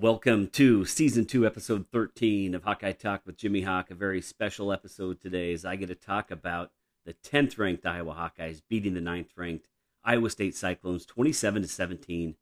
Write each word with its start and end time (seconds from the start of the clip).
welcome 0.00 0.46
to 0.46 0.86
season 0.86 1.26
two, 1.26 1.44
episode 1.44 1.84
13 1.92 2.54
of 2.54 2.64
Hawkeye 2.64 2.92
Talk 2.92 3.20
with 3.26 3.36
Jimmy 3.36 3.60
Hawk. 3.60 3.90
A 3.90 3.94
very 3.94 4.22
special 4.22 4.72
episode 4.72 5.20
today 5.20 5.52
as 5.52 5.66
I 5.66 5.76
get 5.76 5.88
to 5.88 5.94
talk 5.94 6.30
about 6.30 6.70
the 7.04 7.12
10th 7.12 7.58
ranked 7.58 7.84
Iowa 7.84 8.14
Hawkeyes 8.14 8.62
beating 8.66 8.94
the 8.94 9.00
9th 9.00 9.36
ranked 9.36 9.68
Iowa 10.02 10.30
State 10.30 10.56
Cyclones 10.56 11.04
27 11.04 11.62
to 11.62 11.68
17. 11.68 12.34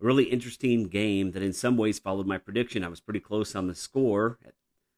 A 0.00 0.04
really 0.04 0.24
interesting 0.24 0.88
game 0.88 1.30
that 1.30 1.44
in 1.44 1.52
some 1.52 1.76
ways 1.76 2.00
followed 2.00 2.26
my 2.26 2.38
prediction. 2.38 2.82
I 2.82 2.88
was 2.88 3.00
pretty 3.00 3.20
close 3.20 3.54
on 3.54 3.68
the 3.68 3.76
score. 3.76 4.40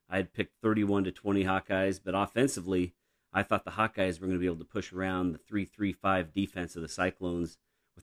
I 0.08 0.16
had 0.16 0.32
picked 0.32 0.62
31 0.62 1.04
to 1.04 1.12
20 1.12 1.44
Hawkeyes, 1.44 2.00
but 2.02 2.14
offensively, 2.14 2.94
I 3.34 3.42
thought 3.42 3.66
the 3.66 3.72
Hawkeyes 3.72 4.18
were 4.18 4.28
going 4.28 4.38
to 4.38 4.40
be 4.40 4.46
able 4.46 4.56
to 4.56 4.64
push 4.64 4.94
around 4.94 5.32
the 5.32 5.38
3 5.38 5.66
3 5.66 5.92
5 5.92 6.32
defense 6.32 6.74
of 6.74 6.80
the 6.80 6.88
Cyclones 6.88 7.58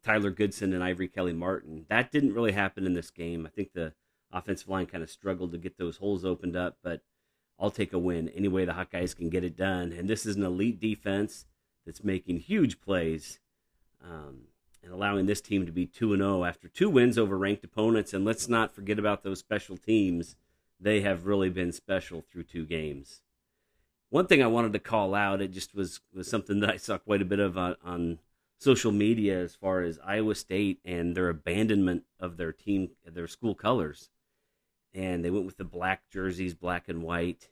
Tyler 0.05 0.29
Goodson 0.29 0.71
and 0.71 0.83
Ivory 0.83 1.07
Kelly 1.07 1.33
Martin. 1.33 1.85
That 1.89 2.11
didn't 2.11 2.33
really 2.33 2.51
happen 2.51 2.85
in 2.85 2.93
this 2.93 3.09
game. 3.09 3.45
I 3.45 3.49
think 3.49 3.73
the 3.73 3.93
offensive 4.31 4.69
line 4.69 4.85
kind 4.85 5.03
of 5.03 5.09
struggled 5.09 5.51
to 5.51 5.57
get 5.57 5.79
those 5.79 5.97
holes 5.97 6.23
opened 6.23 6.55
up, 6.55 6.77
but 6.83 7.01
I'll 7.59 7.71
take 7.71 7.91
a 7.91 7.97
win 7.97 8.29
any 8.29 8.47
way 8.47 8.65
the 8.65 8.73
Hawkeyes 8.73 9.15
can 9.15 9.29
get 9.29 9.43
it 9.43 9.57
done. 9.57 9.91
And 9.91 10.07
this 10.07 10.27
is 10.27 10.35
an 10.35 10.43
elite 10.43 10.79
defense 10.79 11.45
that's 11.87 12.03
making 12.03 12.41
huge 12.41 12.81
plays 12.81 13.39
um, 14.03 14.41
and 14.83 14.93
allowing 14.93 15.25
this 15.25 15.41
team 15.41 15.65
to 15.65 15.71
be 15.71 15.87
2 15.87 16.15
0 16.15 16.43
after 16.43 16.67
two 16.67 16.89
wins 16.89 17.17
over 17.17 17.35
ranked 17.35 17.63
opponents. 17.63 18.13
And 18.13 18.23
let's 18.23 18.47
not 18.47 18.75
forget 18.75 18.99
about 18.99 19.23
those 19.23 19.39
special 19.39 19.75
teams. 19.75 20.35
They 20.79 21.01
have 21.01 21.25
really 21.25 21.49
been 21.49 21.71
special 21.71 22.21
through 22.21 22.43
two 22.43 22.67
games. 22.67 23.21
One 24.09 24.27
thing 24.27 24.43
I 24.43 24.47
wanted 24.47 24.73
to 24.73 24.79
call 24.79 25.15
out, 25.15 25.41
it 25.41 25.51
just 25.51 25.73
was, 25.73 26.01
was 26.13 26.27
something 26.27 26.59
that 26.59 26.69
I 26.69 26.77
saw 26.77 26.99
quite 26.99 27.23
a 27.23 27.25
bit 27.25 27.39
of 27.39 27.57
on, 27.57 27.75
on 27.83 28.19
social 28.59 28.91
media 28.91 29.37
as 29.37 29.55
far 29.55 29.81
as 29.81 29.99
Iowa 30.03 30.35
State 30.35 30.79
and 30.85 31.15
their 31.15 31.29
abandonment 31.29 32.03
of 32.19 32.37
their 32.37 32.51
team, 32.51 32.89
their 33.05 33.27
school 33.27 33.55
colors. 33.55 34.09
And 34.93 35.23
they 35.23 35.29
went 35.29 35.45
with 35.45 35.57
the 35.57 35.65
black 35.65 36.03
jerseys, 36.09 36.53
black 36.53 36.87
and 36.87 37.03
white, 37.03 37.49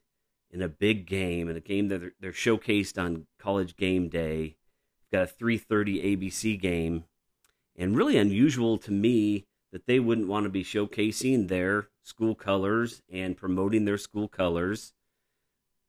in 0.49 0.61
a 0.61 0.69
big 0.69 1.05
game, 1.05 1.49
in 1.49 1.57
a 1.57 1.61
game 1.61 1.89
that 1.89 1.99
they're, 1.99 2.13
they're 2.19 2.31
showcased 2.31 3.01
on 3.01 3.27
College 3.39 3.75
Game 3.75 4.07
Day. 4.07 4.55
Got 5.11 5.29
a 5.29 5.43
3:30 5.43 6.17
ABC 6.17 6.59
game, 6.59 7.03
and 7.75 7.97
really 7.97 8.17
unusual 8.17 8.77
to 8.79 8.91
me 8.91 9.45
that 9.71 9.85
they 9.85 9.99
wouldn't 9.99 10.27
want 10.27 10.45
to 10.45 10.49
be 10.49 10.63
showcasing 10.63 11.47
their 11.47 11.89
school 12.01 12.35
colors 12.35 13.01
and 13.11 13.37
promoting 13.37 13.85
their 13.85 13.97
school 13.97 14.27
colors 14.27 14.93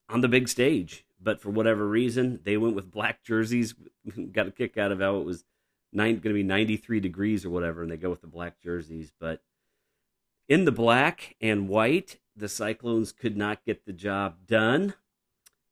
on 0.08 0.20
the 0.20 0.28
big 0.28 0.48
stage 0.48 1.03
but 1.24 1.40
for 1.40 1.50
whatever 1.50 1.88
reason, 1.88 2.40
they 2.44 2.56
went 2.56 2.76
with 2.76 2.90
black 2.90 3.24
jerseys. 3.24 3.74
Got 4.32 4.48
a 4.48 4.50
kick 4.52 4.76
out 4.76 4.92
of 4.92 5.00
how 5.00 5.16
it 5.16 5.24
was 5.24 5.44
going 5.94 6.20
to 6.20 6.32
be 6.32 6.42
93 6.42 7.00
degrees 7.00 7.44
or 7.44 7.50
whatever, 7.50 7.82
and 7.82 7.90
they 7.90 7.96
go 7.96 8.10
with 8.10 8.20
the 8.20 8.26
black 8.26 8.60
jerseys. 8.60 9.12
But 9.18 9.42
in 10.48 10.64
the 10.64 10.72
black 10.72 11.36
and 11.40 11.68
white, 11.68 12.20
the 12.36 12.48
Cyclones 12.48 13.12
could 13.12 13.36
not 13.36 13.64
get 13.64 13.86
the 13.86 13.92
job 13.92 14.46
done. 14.46 14.94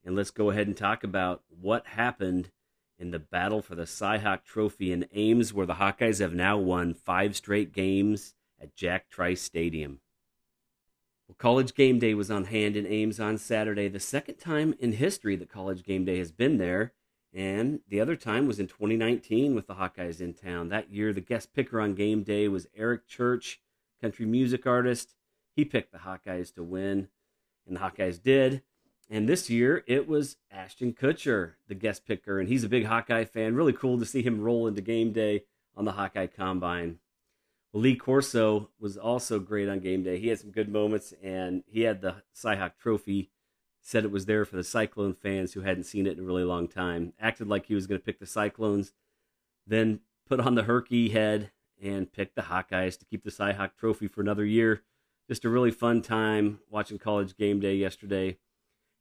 And 0.03 0.15
let's 0.15 0.31
go 0.31 0.49
ahead 0.49 0.67
and 0.67 0.75
talk 0.75 1.03
about 1.03 1.43
what 1.49 1.87
happened 1.87 2.51
in 2.99 3.11
the 3.11 3.19
battle 3.19 3.61
for 3.61 3.75
the 3.75 3.83
Cyhawk 3.83 4.43
Trophy 4.43 4.91
in 4.91 5.05
Ames, 5.13 5.53
where 5.53 5.65
the 5.65 5.75
Hawkeyes 5.75 6.19
have 6.19 6.33
now 6.33 6.57
won 6.57 6.93
five 6.93 7.35
straight 7.35 7.73
games 7.73 8.33
at 8.61 8.75
Jack 8.75 9.09
Trice 9.09 9.41
Stadium. 9.41 9.99
Well, 11.27 11.35
college 11.37 11.73
game 11.73 11.99
day 11.99 12.13
was 12.13 12.29
on 12.29 12.45
hand 12.45 12.75
in 12.75 12.85
Ames 12.85 13.19
on 13.19 13.37
Saturday, 13.37 13.87
the 13.87 13.99
second 13.99 14.35
time 14.35 14.75
in 14.79 14.93
history 14.93 15.35
that 15.37 15.49
college 15.49 15.83
game 15.83 16.03
day 16.05 16.17
has 16.17 16.31
been 16.31 16.57
there. 16.57 16.93
And 17.33 17.79
the 17.87 17.99
other 17.99 18.15
time 18.15 18.45
was 18.45 18.59
in 18.59 18.67
2019 18.67 19.55
with 19.55 19.65
the 19.65 19.75
Hawkeyes 19.75 20.21
in 20.21 20.33
town. 20.33 20.69
That 20.69 20.91
year, 20.91 21.13
the 21.13 21.21
guest 21.21 21.53
picker 21.53 21.81
on 21.81 21.95
game 21.95 22.23
day 22.23 22.47
was 22.47 22.67
Eric 22.75 23.07
Church, 23.07 23.59
country 24.01 24.25
music 24.25 24.67
artist. 24.67 25.15
He 25.55 25.65
picked 25.65 25.91
the 25.91 25.99
Hawkeyes 25.99 26.53
to 26.55 26.63
win, 26.63 27.07
and 27.65 27.75
the 27.75 27.79
Hawkeyes 27.79 28.21
did. 28.21 28.61
And 29.09 29.27
this 29.27 29.49
year, 29.49 29.83
it 29.87 30.07
was 30.07 30.37
Ashton 30.51 30.93
Kutcher, 30.93 31.53
the 31.67 31.75
guest 31.75 32.05
picker, 32.05 32.39
and 32.39 32.49
he's 32.49 32.63
a 32.63 32.69
big 32.69 32.85
Hawkeye 32.85 33.25
fan. 33.25 33.55
Really 33.55 33.73
cool 33.73 33.97
to 33.97 34.05
see 34.05 34.21
him 34.21 34.41
roll 34.41 34.67
into 34.67 34.81
game 34.81 35.11
day 35.11 35.45
on 35.75 35.85
the 35.85 35.93
Hawkeye 35.93 36.27
Combine. 36.27 36.99
Lee 37.73 37.95
Corso 37.95 38.69
was 38.79 38.97
also 38.97 39.39
great 39.39 39.67
on 39.67 39.79
game 39.79 40.03
day. 40.03 40.19
He 40.19 40.27
had 40.27 40.39
some 40.39 40.51
good 40.51 40.69
moments, 40.69 41.13
and 41.23 41.63
he 41.65 41.81
had 41.81 42.01
the 42.01 42.17
Cyhawk 42.35 42.73
Trophy. 42.79 43.31
Said 43.85 44.05
it 44.05 44.11
was 44.11 44.27
there 44.27 44.45
for 44.45 44.55
the 44.55 44.63
Cyclone 44.63 45.13
fans 45.13 45.53
who 45.53 45.61
hadn't 45.61 45.83
seen 45.83 46.07
it 46.07 46.13
in 46.13 46.23
a 46.23 46.27
really 46.27 46.45
long 46.45 46.69
time. 46.69 47.11
Acted 47.19 47.49
like 47.49 47.65
he 47.65 47.75
was 47.75 47.85
going 47.85 47.99
to 47.99 48.05
pick 48.05 48.19
the 48.19 48.25
Cyclones, 48.25 48.93
then 49.67 49.99
put 50.25 50.39
on 50.39 50.55
the 50.55 50.63
Herky 50.63 51.09
head 51.09 51.51
and 51.81 52.09
picked 52.09 52.35
the 52.35 52.43
Hawkeyes 52.43 52.97
to 52.99 53.05
keep 53.05 53.25
the 53.25 53.29
Cyhawk 53.29 53.71
Trophy 53.77 54.07
for 54.07 54.21
another 54.21 54.45
year. 54.45 54.83
Just 55.27 55.43
a 55.43 55.49
really 55.49 55.71
fun 55.71 56.01
time 56.01 56.59
watching 56.69 56.97
college 56.97 57.35
game 57.35 57.59
day 57.59 57.75
yesterday. 57.75 58.37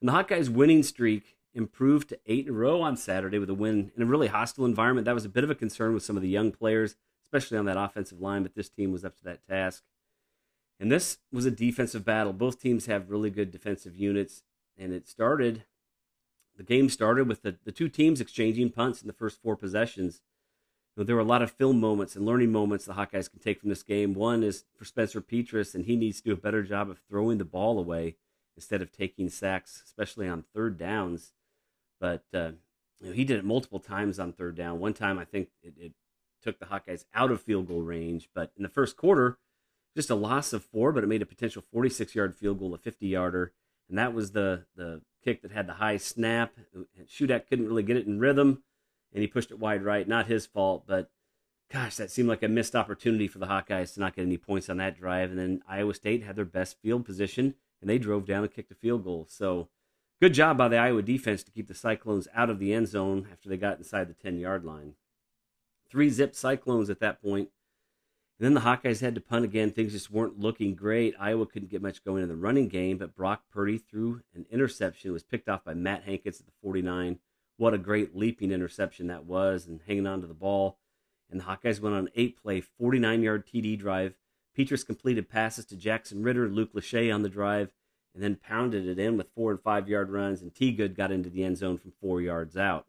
And 0.00 0.08
the 0.08 0.12
Hawkeyes' 0.14 0.48
winning 0.48 0.82
streak 0.82 1.36
improved 1.54 2.08
to 2.08 2.18
eight 2.26 2.48
in 2.48 2.54
a 2.54 2.56
row 2.56 2.80
on 2.80 2.96
Saturday 2.96 3.38
with 3.38 3.50
a 3.50 3.54
win 3.54 3.92
in 3.96 4.02
a 4.02 4.06
really 4.06 4.28
hostile 4.28 4.64
environment. 4.64 5.04
That 5.04 5.14
was 5.14 5.24
a 5.24 5.28
bit 5.28 5.44
of 5.44 5.50
a 5.50 5.54
concern 5.54 5.94
with 5.94 6.02
some 6.02 6.16
of 6.16 6.22
the 6.22 6.28
young 6.28 6.50
players 6.50 6.96
especially 7.32 7.56
on 7.56 7.64
that 7.64 7.78
offensive 7.78 8.20
line, 8.20 8.42
but 8.42 8.54
this 8.54 8.68
team 8.68 8.92
was 8.92 9.04
up 9.04 9.16
to 9.16 9.24
that 9.24 9.46
task. 9.48 9.82
And 10.78 10.92
this 10.92 11.18
was 11.32 11.46
a 11.46 11.50
defensive 11.50 12.04
battle. 12.04 12.32
Both 12.32 12.60
teams 12.60 12.86
have 12.86 13.10
really 13.10 13.30
good 13.30 13.50
defensive 13.50 13.96
units, 13.96 14.42
and 14.76 14.92
it 14.92 15.08
started, 15.08 15.64
the 16.56 16.62
game 16.62 16.90
started 16.90 17.28
with 17.28 17.42
the, 17.42 17.56
the 17.64 17.72
two 17.72 17.88
teams 17.88 18.20
exchanging 18.20 18.70
punts 18.70 19.00
in 19.00 19.06
the 19.06 19.14
first 19.14 19.40
four 19.40 19.56
possessions. 19.56 20.20
You 20.94 21.02
know, 21.02 21.06
there 21.06 21.16
were 21.16 21.22
a 21.22 21.24
lot 21.24 21.40
of 21.40 21.50
film 21.50 21.80
moments 21.80 22.16
and 22.16 22.26
learning 22.26 22.52
moments 22.52 22.84
the 22.84 22.94
Hawkeyes 22.94 23.30
can 23.30 23.40
take 23.40 23.60
from 23.60 23.70
this 23.70 23.82
game. 23.82 24.12
One 24.12 24.42
is 24.42 24.64
for 24.76 24.84
Spencer 24.84 25.22
Petras, 25.22 25.74
and 25.74 25.86
he 25.86 25.96
needs 25.96 26.18
to 26.18 26.24
do 26.24 26.32
a 26.32 26.36
better 26.36 26.62
job 26.62 26.90
of 26.90 27.00
throwing 27.08 27.38
the 27.38 27.44
ball 27.46 27.78
away 27.78 28.16
instead 28.56 28.82
of 28.82 28.92
taking 28.92 29.30
sacks, 29.30 29.82
especially 29.86 30.28
on 30.28 30.44
third 30.54 30.76
downs. 30.76 31.32
But 31.98 32.24
uh, 32.34 32.52
you 33.00 33.08
know, 33.08 33.12
he 33.12 33.24
did 33.24 33.38
it 33.38 33.44
multiple 33.44 33.80
times 33.80 34.18
on 34.18 34.32
third 34.32 34.56
down. 34.56 34.80
One 34.80 34.92
time, 34.92 35.18
I 35.18 35.24
think 35.24 35.48
it, 35.62 35.74
it 35.78 35.92
took 36.42 36.58
the 36.58 36.66
Hawkeyes 36.66 37.04
out 37.14 37.30
of 37.30 37.40
field 37.40 37.68
goal 37.68 37.82
range. 37.82 38.28
But 38.34 38.52
in 38.56 38.62
the 38.62 38.68
first 38.68 38.96
quarter, 38.96 39.38
just 39.94 40.10
a 40.10 40.14
loss 40.14 40.52
of 40.52 40.64
four, 40.64 40.92
but 40.92 41.04
it 41.04 41.08
made 41.08 41.22
a 41.22 41.26
potential 41.26 41.62
46 41.72 42.14
yard 42.14 42.34
field 42.34 42.58
goal, 42.58 42.74
a 42.74 42.78
50 42.78 43.06
yarder. 43.06 43.52
And 43.88 43.98
that 43.98 44.14
was 44.14 44.32
the, 44.32 44.64
the 44.76 45.02
kick 45.22 45.42
that 45.42 45.52
had 45.52 45.66
the 45.66 45.74
high 45.74 45.96
snap. 45.96 46.54
Shudak 47.06 47.46
couldn't 47.48 47.68
really 47.68 47.82
get 47.82 47.96
it 47.96 48.06
in 48.06 48.18
rhythm, 48.18 48.62
and 49.12 49.22
he 49.22 49.28
pushed 49.28 49.50
it 49.50 49.58
wide 49.58 49.84
right. 49.84 50.08
Not 50.08 50.26
his 50.26 50.46
fault, 50.46 50.84
but 50.86 51.10
gosh, 51.70 51.96
that 51.96 52.10
seemed 52.10 52.28
like 52.28 52.42
a 52.42 52.48
missed 52.48 52.74
opportunity 52.74 53.28
for 53.28 53.38
the 53.38 53.46
Hawkeyes 53.46 53.94
to 53.94 54.00
not 54.00 54.16
get 54.16 54.22
any 54.22 54.38
points 54.38 54.68
on 54.68 54.78
that 54.78 54.98
drive. 54.98 55.30
And 55.30 55.38
then 55.38 55.62
Iowa 55.68 55.94
State 55.94 56.22
had 56.22 56.36
their 56.36 56.44
best 56.44 56.80
field 56.80 57.04
position, 57.04 57.54
and 57.80 57.88
they 57.88 57.98
drove 57.98 58.26
down 58.26 58.44
and 58.44 58.52
kicked 58.52 58.72
a 58.72 58.76
field 58.76 59.04
goal. 59.04 59.26
So 59.28 59.68
good 60.20 60.34
job 60.34 60.56
by 60.56 60.68
the 60.68 60.76
Iowa 60.76 61.02
defense 61.02 61.42
to 61.42 61.50
keep 61.50 61.68
the 61.68 61.74
Cyclones 61.74 62.28
out 62.34 62.50
of 62.50 62.58
the 62.58 62.72
end 62.72 62.88
zone 62.88 63.28
after 63.30 63.48
they 63.48 63.56
got 63.56 63.78
inside 63.78 64.08
the 64.08 64.14
10 64.14 64.38
yard 64.38 64.64
line 64.64 64.94
three 65.92 66.08
zip 66.08 66.34
Cyclones 66.34 66.90
at 66.90 67.00
that 67.00 67.22
point. 67.22 67.50
And 68.40 68.46
then 68.46 68.54
the 68.54 68.60
Hawkeyes 68.60 69.02
had 69.02 69.14
to 69.14 69.20
punt 69.20 69.44
again. 69.44 69.70
Things 69.70 69.92
just 69.92 70.10
weren't 70.10 70.40
looking 70.40 70.74
great. 70.74 71.14
Iowa 71.20 71.46
couldn't 71.46 71.70
get 71.70 71.82
much 71.82 72.02
going 72.02 72.22
in 72.22 72.28
the 72.28 72.34
running 72.34 72.66
game, 72.66 72.96
but 72.96 73.14
Brock 73.14 73.42
Purdy 73.52 73.78
threw 73.78 74.22
an 74.34 74.46
interception. 74.50 75.10
It 75.10 75.12
was 75.12 75.22
picked 75.22 75.48
off 75.48 75.64
by 75.64 75.74
Matt 75.74 76.04
Hankins 76.04 76.40
at 76.40 76.46
the 76.46 76.52
49. 76.62 77.18
What 77.58 77.74
a 77.74 77.78
great 77.78 78.16
leaping 78.16 78.50
interception 78.50 79.06
that 79.08 79.26
was, 79.26 79.66
and 79.66 79.80
hanging 79.86 80.06
on 80.06 80.22
to 80.22 80.26
the 80.26 80.34
ball. 80.34 80.78
And 81.30 81.40
the 81.40 81.44
Hawkeyes 81.44 81.80
went 81.80 81.94
on 81.94 82.06
an 82.06 82.12
eight 82.16 82.42
play, 82.42 82.60
49 82.60 83.22
yard 83.22 83.46
TD 83.46 83.78
drive. 83.78 84.14
Petras 84.58 84.84
completed 84.84 85.30
passes 85.30 85.64
to 85.66 85.76
Jackson 85.76 86.22
Ritter, 86.22 86.48
Luke 86.48 86.74
Lachey 86.74 87.14
on 87.14 87.22
the 87.22 87.28
drive, 87.28 87.70
and 88.14 88.22
then 88.22 88.36
pounded 88.36 88.86
it 88.86 88.98
in 88.98 89.16
with 89.16 89.32
four 89.34 89.50
and 89.50 89.60
five 89.60 89.88
yard 89.88 90.10
runs. 90.10 90.42
And 90.42 90.54
T 90.54 90.72
Good 90.72 90.96
got 90.96 91.12
into 91.12 91.30
the 91.30 91.44
end 91.44 91.58
zone 91.58 91.78
from 91.78 91.92
four 92.00 92.20
yards 92.20 92.56
out. 92.56 92.86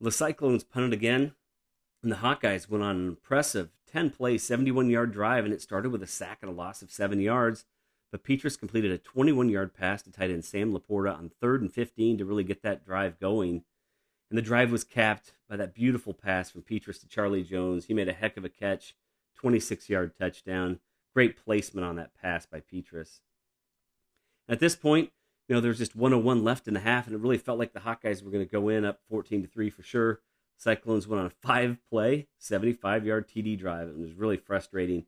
The 0.00 0.12
Cyclones 0.12 0.64
punted 0.64 0.92
again. 0.92 1.32
And 2.02 2.12
the 2.12 2.16
Hawkeyes 2.16 2.68
went 2.68 2.84
on 2.84 2.96
an 2.96 3.08
impressive 3.08 3.70
10 3.90 4.10
play, 4.10 4.38
71 4.38 4.90
yard 4.90 5.12
drive, 5.12 5.44
and 5.44 5.52
it 5.52 5.62
started 5.62 5.90
with 5.90 6.02
a 6.02 6.06
sack 6.06 6.38
and 6.42 6.50
a 6.50 6.54
loss 6.54 6.82
of 6.82 6.90
seven 6.90 7.20
yards. 7.20 7.64
But 8.10 8.24
Petras 8.24 8.58
completed 8.58 8.90
a 8.90 8.98
21 8.98 9.48
yard 9.48 9.74
pass 9.74 10.02
to 10.02 10.12
tight 10.12 10.30
end 10.30 10.44
Sam 10.44 10.72
Laporta 10.72 11.16
on 11.16 11.30
third 11.40 11.60
and 11.60 11.72
15 11.72 12.18
to 12.18 12.24
really 12.24 12.44
get 12.44 12.62
that 12.62 12.84
drive 12.84 13.18
going. 13.18 13.64
And 14.30 14.38
the 14.38 14.42
drive 14.42 14.70
was 14.70 14.84
capped 14.84 15.32
by 15.48 15.56
that 15.56 15.74
beautiful 15.74 16.12
pass 16.12 16.50
from 16.50 16.62
Petras 16.62 17.00
to 17.00 17.08
Charlie 17.08 17.42
Jones. 17.42 17.86
He 17.86 17.94
made 17.94 18.08
a 18.08 18.12
heck 18.12 18.36
of 18.36 18.44
a 18.44 18.50
catch, 18.50 18.94
26 19.36 19.88
yard 19.88 20.12
touchdown. 20.18 20.80
Great 21.14 21.36
placement 21.36 21.86
on 21.86 21.96
that 21.96 22.14
pass 22.20 22.46
by 22.46 22.60
Petras. 22.60 23.20
At 24.48 24.60
this 24.60 24.76
point, 24.76 25.10
you 25.48 25.54
know, 25.54 25.60
there's 25.60 25.78
just 25.78 25.96
101 25.96 26.44
left 26.44 26.68
in 26.68 26.74
the 26.74 26.80
half, 26.80 27.06
and 27.06 27.14
it 27.14 27.20
really 27.20 27.38
felt 27.38 27.58
like 27.58 27.72
the 27.72 27.80
Hawkeyes 27.80 28.22
were 28.22 28.30
going 28.30 28.44
to 28.44 28.50
go 28.50 28.68
in 28.68 28.84
up 28.84 29.00
14 29.08 29.42
to 29.42 29.48
3 29.48 29.70
for 29.70 29.82
sure. 29.82 30.20
Cyclones 30.58 31.06
went 31.06 31.20
on 31.20 31.26
a 31.26 31.30
five 31.30 31.78
play, 31.88 32.26
75 32.38 33.06
yard 33.06 33.28
TD 33.28 33.58
drive. 33.58 33.88
It 33.88 33.96
was 33.96 34.12
really 34.12 34.36
frustrating. 34.36 35.06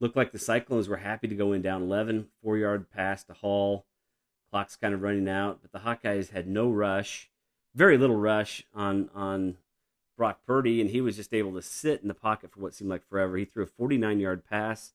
Looked 0.00 0.16
like 0.16 0.32
the 0.32 0.38
Cyclones 0.38 0.88
were 0.88 0.98
happy 0.98 1.28
to 1.28 1.34
go 1.34 1.52
in 1.52 1.62
down 1.62 1.82
11, 1.82 2.28
four 2.42 2.58
yard 2.58 2.90
pass 2.90 3.24
to 3.24 3.32
Hall. 3.32 3.86
Clock's 4.50 4.76
kind 4.76 4.92
of 4.92 5.00
running 5.00 5.28
out, 5.28 5.60
but 5.62 5.72
the 5.72 5.88
Hawkeyes 5.88 6.32
had 6.32 6.46
no 6.46 6.70
rush, 6.70 7.30
very 7.74 7.96
little 7.96 8.16
rush 8.16 8.64
on, 8.74 9.08
on 9.14 9.56
Brock 10.18 10.40
Purdy, 10.46 10.80
and 10.80 10.90
he 10.90 11.00
was 11.00 11.16
just 11.16 11.32
able 11.32 11.54
to 11.54 11.62
sit 11.62 12.02
in 12.02 12.08
the 12.08 12.14
pocket 12.14 12.52
for 12.52 12.60
what 12.60 12.74
seemed 12.74 12.90
like 12.90 13.08
forever. 13.08 13.38
He 13.38 13.46
threw 13.46 13.62
a 13.64 13.66
49 13.66 14.20
yard 14.20 14.44
pass 14.44 14.92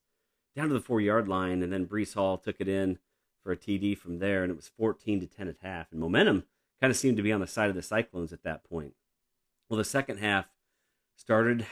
down 0.56 0.68
to 0.68 0.74
the 0.76 0.80
four 0.80 1.02
yard 1.02 1.28
line, 1.28 1.64
and 1.64 1.74
then 1.74 1.88
Breece 1.88 2.14
Hall 2.14 2.38
took 2.38 2.58
it 2.60 2.68
in 2.68 3.00
for 3.44 3.52
a 3.52 3.58
TD 3.58 3.98
from 3.98 4.20
there, 4.20 4.44
and 4.44 4.52
it 4.52 4.56
was 4.56 4.70
14 4.78 5.22
to 5.22 5.26
10 5.28 5.48
at 5.48 5.56
half. 5.64 5.92
And 5.92 6.00
momentum 6.00 6.44
kind 6.80 6.92
of 6.92 6.98
seemed 6.98 7.18
to 7.18 7.24
be 7.24 7.32
on 7.32 7.42
the 7.42 7.48
side 7.48 7.70
of 7.70 7.76
the 7.76 7.82
Cyclones 7.82 8.32
at 8.32 8.44
that 8.44 8.64
point. 8.64 8.94
Well, 9.70 9.78
the 9.78 9.84
second 9.84 10.18
half 10.20 10.48
started 11.16 11.66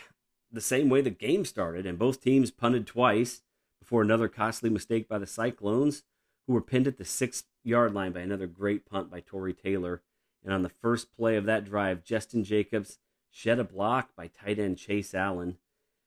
the 0.51 0.62
same 0.62 0.89
way 0.89 1.01
the 1.01 1.09
game 1.09 1.45
started, 1.45 1.86
and 1.86 1.97
both 1.97 2.21
teams 2.21 2.51
punted 2.51 2.88
twice 2.88 3.42
before 3.80 4.01
another 4.01 4.27
costly 4.27 4.69
mistake 4.69 5.07
by 5.07 5.18
the 5.18 5.27
Cyclones, 5.27 6.03
who 6.47 6.53
were 6.53 6.62
pinned 6.62 6.88
at 6.88 6.97
the 6.97 7.06
six 7.06 7.44
yard 7.63 7.94
line 7.94 8.12
by 8.12 8.21
another 8.21 8.47
great 8.47 8.86
punt 8.86 9.09
by 9.09 9.19
Tory 9.21 9.53
Taylor. 9.53 10.01
And 10.44 10.53
on 10.53 10.62
the 10.62 10.69
first 10.69 11.15
play 11.15 11.38
of 11.38 11.45
that 11.45 11.65
drive, 11.65 12.03
Justin 12.03 12.44
Jacobs 12.44 13.00
shed 13.31 13.59
a 13.59 13.63
block 13.63 14.09
by 14.15 14.27
tight 14.27 14.59
end 14.59 14.77
Chase 14.77 15.13
Allen. 15.13 15.57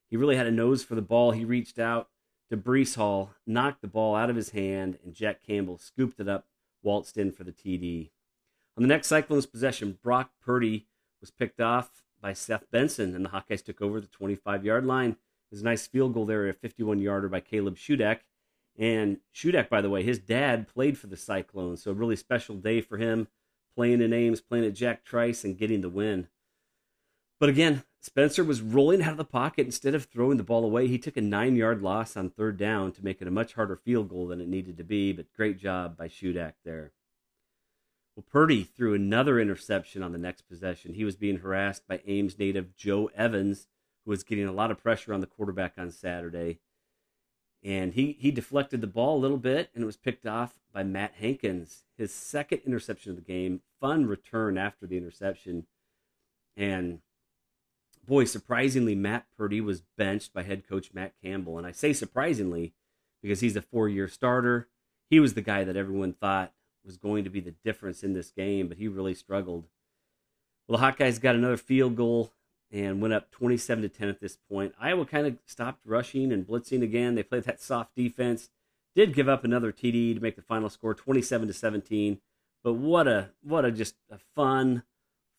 He 0.08 0.16
really 0.16 0.36
had 0.36 0.46
a 0.46 0.52
nose 0.52 0.84
for 0.84 0.94
the 0.94 1.02
ball. 1.02 1.32
He 1.32 1.44
reached 1.44 1.78
out 1.78 2.08
to 2.50 2.56
Breece 2.56 2.96
Hall, 2.96 3.34
knocked 3.46 3.82
the 3.82 3.88
ball 3.88 4.14
out 4.14 4.30
of 4.30 4.36
his 4.36 4.50
hand, 4.50 4.98
and 5.04 5.14
Jack 5.14 5.44
Campbell 5.46 5.78
scooped 5.78 6.20
it 6.20 6.28
up, 6.28 6.46
waltzed 6.82 7.18
in 7.18 7.32
for 7.32 7.44
the 7.44 7.52
TD. 7.52 8.10
On 8.76 8.82
the 8.82 8.88
next 8.88 9.08
Cyclones 9.08 9.46
possession, 9.46 9.98
Brock 10.02 10.30
Purdy 10.40 10.86
was 11.20 11.30
picked 11.30 11.60
off 11.60 12.02
by 12.20 12.32
Seth 12.32 12.70
Benson, 12.70 13.14
and 13.14 13.24
the 13.24 13.30
Hawkeyes 13.30 13.64
took 13.64 13.80
over 13.80 14.00
the 14.00 14.06
25 14.06 14.64
yard 14.64 14.84
line. 14.84 15.16
Was 15.50 15.62
a 15.62 15.64
nice 15.64 15.86
field 15.86 16.12
goal 16.12 16.26
there, 16.26 16.48
a 16.48 16.52
51 16.52 16.98
yarder 16.98 17.28
by 17.28 17.40
Caleb 17.40 17.76
Shudak. 17.76 18.20
And 18.78 19.18
Shudak, 19.34 19.68
by 19.68 19.80
the 19.80 19.90
way, 19.90 20.02
his 20.02 20.18
dad 20.18 20.68
played 20.68 20.98
for 20.98 21.06
the 21.06 21.16
Cyclones, 21.16 21.82
so 21.82 21.90
a 21.90 21.94
really 21.94 22.16
special 22.16 22.54
day 22.56 22.80
for 22.80 22.98
him, 22.98 23.28
playing 23.74 24.02
in 24.02 24.12
Ames, 24.12 24.40
playing 24.40 24.66
at 24.66 24.74
Jack 24.74 25.04
Trice, 25.04 25.44
and 25.44 25.58
getting 25.58 25.80
the 25.80 25.88
win. 25.88 26.28
But 27.40 27.48
again, 27.48 27.84
Spencer 28.00 28.44
was 28.44 28.62
rolling 28.62 29.02
out 29.02 29.12
of 29.12 29.16
the 29.16 29.24
pocket 29.24 29.66
instead 29.66 29.94
of 29.94 30.04
throwing 30.04 30.36
the 30.36 30.44
ball 30.44 30.64
away. 30.64 30.86
He 30.86 30.98
took 30.98 31.16
a 31.16 31.20
nine 31.20 31.56
yard 31.56 31.82
loss 31.82 32.16
on 32.16 32.30
third 32.30 32.56
down 32.56 32.92
to 32.92 33.04
make 33.04 33.20
it 33.20 33.28
a 33.28 33.32
much 33.32 33.54
harder 33.54 33.76
field 33.76 34.08
goal 34.08 34.26
than 34.26 34.40
it 34.40 34.48
needed 34.48 34.76
to 34.76 34.84
be, 34.84 35.12
but 35.12 35.32
great 35.32 35.58
job 35.58 35.96
by 35.96 36.08
Shudak 36.08 36.54
there. 36.64 36.92
Well, 38.18 38.24
Purdy 38.28 38.64
threw 38.64 38.94
another 38.94 39.38
interception 39.38 40.02
on 40.02 40.10
the 40.10 40.18
next 40.18 40.42
possession. 40.48 40.94
He 40.94 41.04
was 41.04 41.14
being 41.14 41.38
harassed 41.38 41.86
by 41.86 42.00
Ames 42.04 42.36
native 42.36 42.74
Joe 42.74 43.12
Evans, 43.14 43.68
who 44.04 44.10
was 44.10 44.24
getting 44.24 44.48
a 44.48 44.52
lot 44.52 44.72
of 44.72 44.82
pressure 44.82 45.14
on 45.14 45.20
the 45.20 45.28
quarterback 45.28 45.74
on 45.78 45.92
Saturday. 45.92 46.58
And 47.62 47.94
he, 47.94 48.16
he 48.18 48.32
deflected 48.32 48.80
the 48.80 48.88
ball 48.88 49.16
a 49.16 49.22
little 49.22 49.38
bit, 49.38 49.70
and 49.72 49.84
it 49.84 49.86
was 49.86 49.96
picked 49.96 50.26
off 50.26 50.58
by 50.72 50.82
Matt 50.82 51.12
Hankins, 51.20 51.84
his 51.96 52.12
second 52.12 52.62
interception 52.66 53.10
of 53.10 53.16
the 53.16 53.22
game. 53.22 53.60
Fun 53.80 54.06
return 54.06 54.58
after 54.58 54.84
the 54.84 54.96
interception. 54.96 55.68
And 56.56 57.02
boy, 58.04 58.24
surprisingly, 58.24 58.96
Matt 58.96 59.26
Purdy 59.36 59.60
was 59.60 59.84
benched 59.96 60.32
by 60.32 60.42
head 60.42 60.68
coach 60.68 60.92
Matt 60.92 61.12
Campbell. 61.22 61.56
And 61.56 61.68
I 61.68 61.70
say 61.70 61.92
surprisingly 61.92 62.74
because 63.22 63.38
he's 63.38 63.54
a 63.54 63.62
four 63.62 63.88
year 63.88 64.08
starter. 64.08 64.66
He 65.08 65.20
was 65.20 65.34
the 65.34 65.40
guy 65.40 65.62
that 65.62 65.76
everyone 65.76 66.14
thought 66.14 66.52
was 66.84 66.96
going 66.96 67.24
to 67.24 67.30
be 67.30 67.40
the 67.40 67.54
difference 67.64 68.02
in 68.02 68.12
this 68.12 68.30
game, 68.30 68.68
but 68.68 68.78
he 68.78 68.88
really 68.88 69.14
struggled. 69.14 69.66
Well, 70.66 70.78
the 70.78 70.84
Hawkeyes 70.84 71.20
got 71.20 71.34
another 71.34 71.56
field 71.56 71.96
goal 71.96 72.32
and 72.70 73.00
went 73.00 73.14
up 73.14 73.30
27 73.30 73.82
to 73.82 73.88
10 73.88 74.08
at 74.08 74.20
this 74.20 74.36
point. 74.36 74.74
Iowa 74.78 75.06
kind 75.06 75.26
of 75.26 75.38
stopped 75.46 75.80
rushing 75.84 76.32
and 76.32 76.46
blitzing 76.46 76.82
again. 76.82 77.14
They 77.14 77.22
played 77.22 77.44
that 77.44 77.60
soft 77.60 77.94
defense. 77.94 78.50
Did 78.94 79.14
give 79.14 79.28
up 79.28 79.44
another 79.44 79.72
TD 79.72 80.14
to 80.14 80.20
make 80.20 80.36
the 80.36 80.42
final 80.42 80.68
score 80.68 80.94
27 80.94 81.48
to 81.48 81.54
17. 81.54 82.20
But 82.62 82.74
what 82.74 83.06
a 83.06 83.30
what 83.42 83.64
a 83.64 83.70
just 83.70 83.94
a 84.10 84.18
fun 84.34 84.82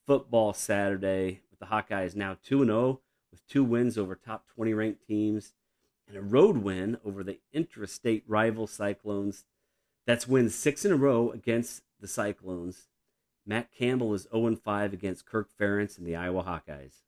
football 0.07 0.53
Saturday 0.53 1.41
with 1.51 1.59
the 1.59 1.67
Hawkeyes 1.67 2.15
now 2.15 2.37
2 2.43 2.65
0 2.65 3.01
with 3.31 3.45
two 3.47 3.63
wins 3.63 3.97
over 3.97 4.15
top 4.15 4.47
20 4.55 4.73
ranked 4.73 5.05
teams 5.05 5.53
and 6.07 6.17
a 6.17 6.21
road 6.21 6.57
win 6.57 6.97
over 7.05 7.23
the 7.23 7.39
intrastate 7.53 8.23
rival 8.27 8.65
Cyclones. 8.65 9.45
That's 10.05 10.27
wins 10.27 10.55
six 10.55 10.85
in 10.85 10.91
a 10.91 10.95
row 10.95 11.31
against 11.31 11.83
the 11.99 12.07
Cyclones. 12.07 12.87
Matt 13.45 13.71
Campbell 13.71 14.13
is 14.13 14.27
0 14.31 14.55
5 14.55 14.93
against 14.93 15.25
Kirk 15.25 15.49
Ferentz 15.59 15.97
and 15.97 16.05
the 16.05 16.15
Iowa 16.15 16.43
Hawkeyes. 16.43 17.03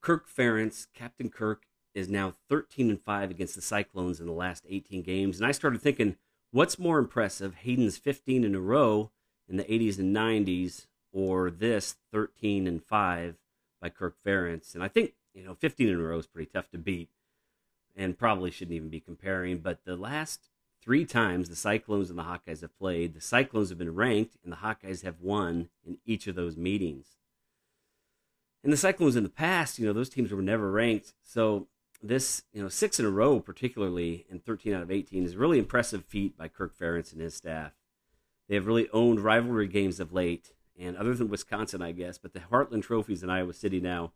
Kirk 0.00 0.28
Ferentz, 0.28 0.86
Captain 0.94 1.28
Kirk, 1.28 1.64
is 1.94 2.08
now 2.08 2.34
13 2.48 2.90
and 2.90 3.00
5 3.00 3.30
against 3.30 3.54
the 3.54 3.62
Cyclones 3.62 4.20
in 4.20 4.26
the 4.26 4.32
last 4.32 4.64
18 4.68 5.02
games. 5.02 5.38
And 5.38 5.46
I 5.46 5.52
started 5.52 5.80
thinking, 5.80 6.16
what's 6.50 6.78
more 6.78 6.98
impressive, 6.98 7.54
Hayden's 7.56 7.96
15 7.96 8.44
in 8.44 8.54
a 8.54 8.60
row 8.60 9.10
in 9.48 9.56
the 9.56 9.64
80s 9.64 9.98
and 9.98 10.14
90s, 10.14 10.86
or 11.12 11.50
this 11.50 11.96
13 12.12 12.66
and 12.66 12.84
5 12.84 13.36
by 13.80 13.88
Kirk 13.88 14.16
Ferentz? 14.24 14.74
And 14.74 14.82
I 14.82 14.88
think, 14.88 15.14
you 15.32 15.44
know, 15.44 15.54
15 15.54 15.88
in 15.88 15.94
a 15.94 16.02
row 16.02 16.18
is 16.18 16.26
pretty 16.26 16.50
tough 16.52 16.70
to 16.70 16.78
beat 16.78 17.08
and 17.96 18.18
probably 18.18 18.50
shouldn't 18.50 18.76
even 18.76 18.90
be 18.90 19.00
comparing. 19.00 19.58
But 19.58 19.84
the 19.84 19.96
last 19.96 20.50
three 20.82 21.04
times 21.04 21.48
the 21.48 21.56
Cyclones 21.56 22.10
and 22.10 22.18
the 22.18 22.24
Hawkeyes 22.24 22.60
have 22.60 22.78
played, 22.78 23.14
the 23.14 23.20
Cyclones 23.20 23.70
have 23.70 23.78
been 23.78 23.94
ranked, 23.94 24.36
and 24.44 24.52
the 24.52 24.58
Hawkeyes 24.58 25.02
have 25.02 25.20
won 25.20 25.68
in 25.84 25.98
each 26.04 26.26
of 26.26 26.36
those 26.36 26.56
meetings. 26.56 27.16
And 28.62 28.72
the 28.72 28.76
Cyclones 28.76 29.16
in 29.16 29.22
the 29.22 29.28
past, 29.28 29.78
you 29.78 29.86
know, 29.86 29.92
those 29.92 30.08
teams 30.08 30.32
were 30.32 30.42
never 30.42 30.70
ranked. 30.70 31.14
So 31.22 31.68
this, 32.02 32.42
you 32.52 32.62
know, 32.62 32.68
six 32.68 33.00
in 33.00 33.06
a 33.06 33.10
row, 33.10 33.40
particularly 33.40 34.26
in 34.28 34.40
13 34.40 34.74
out 34.74 34.82
of 34.82 34.90
18, 34.90 35.24
is 35.24 35.34
a 35.34 35.38
really 35.38 35.58
impressive 35.58 36.04
feat 36.04 36.36
by 36.36 36.48
Kirk 36.48 36.76
Ferentz 36.76 37.12
and 37.12 37.20
his 37.20 37.34
staff. 37.34 37.72
They 38.48 38.54
have 38.54 38.66
really 38.66 38.88
owned 38.90 39.20
rivalry 39.20 39.68
games 39.68 39.98
of 39.98 40.12
late, 40.12 40.52
and 40.78 40.96
other 40.96 41.14
than 41.14 41.28
Wisconsin, 41.28 41.82
I 41.82 41.92
guess, 41.92 42.18
but 42.18 42.32
the 42.32 42.40
Heartland 42.40 42.82
Trophy's 42.82 43.22
in 43.22 43.30
Iowa 43.30 43.52
City 43.52 43.80
now, 43.80 44.12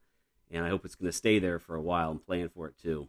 and 0.51 0.65
I 0.65 0.69
hope 0.69 0.85
it's 0.85 0.95
going 0.95 1.11
to 1.11 1.17
stay 1.17 1.39
there 1.39 1.59
for 1.59 1.75
a 1.75 1.83
while. 1.83 2.11
I'm 2.11 2.19
playing 2.19 2.51
for 2.51 2.69
it 2.69 2.77
too. 2.81 3.09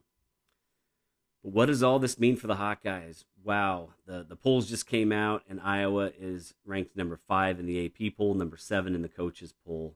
But 1.44 1.54
what 1.54 1.66
does 1.68 1.84
all 1.84 2.00
this 2.00 2.20
mean 2.20 2.36
for 2.36 2.48
the 2.48 2.56
Hawkeyes? 2.56 3.24
Wow, 3.44 3.90
the, 4.06 4.24
the 4.28 4.36
polls 4.36 4.70
just 4.70 4.86
came 4.86 5.12
out, 5.12 5.44
and 5.50 5.60
Iowa 5.60 6.12
is 6.20 6.54
ranked 6.66 6.96
number 6.96 7.20
five 7.28 7.60
in 7.60 7.66
the 7.66 7.86
AP 7.86 8.16
poll, 8.16 8.36
number 8.36 8.58
seven 8.58 8.94
in 8.94 9.02
the 9.02 9.10
coaches 9.10 9.54
poll. 9.66 9.96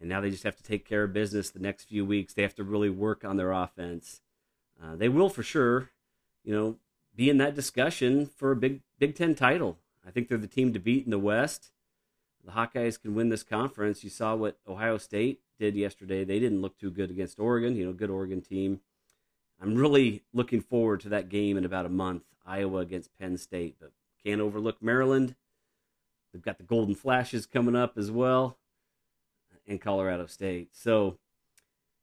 And 0.00 0.08
now 0.08 0.20
they 0.20 0.30
just 0.30 0.44
have 0.44 0.56
to 0.56 0.62
take 0.62 0.88
care 0.88 1.04
of 1.04 1.12
business 1.12 1.50
the 1.50 1.60
next 1.60 1.84
few 1.84 2.06
weeks. 2.06 2.32
They 2.32 2.42
have 2.42 2.54
to 2.54 2.64
really 2.64 2.88
work 2.88 3.24
on 3.24 3.36
their 3.36 3.52
offense. 3.52 4.22
Uh, 4.82 4.96
they 4.96 5.10
will 5.10 5.28
for 5.28 5.42
sure, 5.42 5.90
you 6.42 6.54
know, 6.54 6.76
be 7.14 7.28
in 7.28 7.36
that 7.36 7.54
discussion 7.54 8.24
for 8.24 8.50
a 8.50 8.56
big 8.56 8.80
Big 8.98 9.14
Ten 9.14 9.34
title. 9.34 9.78
I 10.06 10.10
think 10.10 10.28
they're 10.28 10.38
the 10.38 10.46
team 10.46 10.72
to 10.72 10.78
beat 10.78 11.04
in 11.04 11.10
the 11.10 11.18
West. 11.18 11.70
The 12.44 12.52
Hawkeyes 12.52 13.00
can 13.00 13.14
win 13.14 13.28
this 13.28 13.42
conference. 13.42 14.02
You 14.02 14.10
saw 14.10 14.34
what 14.34 14.58
Ohio 14.66 14.96
State 14.96 15.40
did 15.58 15.74
yesterday. 15.74 16.24
They 16.24 16.38
didn't 16.38 16.62
look 16.62 16.78
too 16.78 16.90
good 16.90 17.10
against 17.10 17.38
Oregon. 17.38 17.76
You 17.76 17.86
know, 17.86 17.92
good 17.92 18.10
Oregon 18.10 18.40
team. 18.40 18.80
I'm 19.60 19.74
really 19.74 20.22
looking 20.32 20.60
forward 20.60 21.00
to 21.00 21.08
that 21.10 21.28
game 21.28 21.56
in 21.56 21.64
about 21.64 21.86
a 21.86 21.90
month, 21.90 22.22
Iowa 22.46 22.78
against 22.78 23.16
Penn 23.18 23.36
State. 23.36 23.76
But 23.80 23.92
can't 24.24 24.40
overlook 24.40 24.82
Maryland. 24.82 25.34
They've 26.32 26.42
got 26.42 26.58
the 26.58 26.64
Golden 26.64 26.94
Flashes 26.94 27.46
coming 27.46 27.76
up 27.76 27.98
as 27.98 28.10
well, 28.10 28.58
and 29.66 29.80
Colorado 29.80 30.26
State. 30.26 30.70
So 30.72 31.18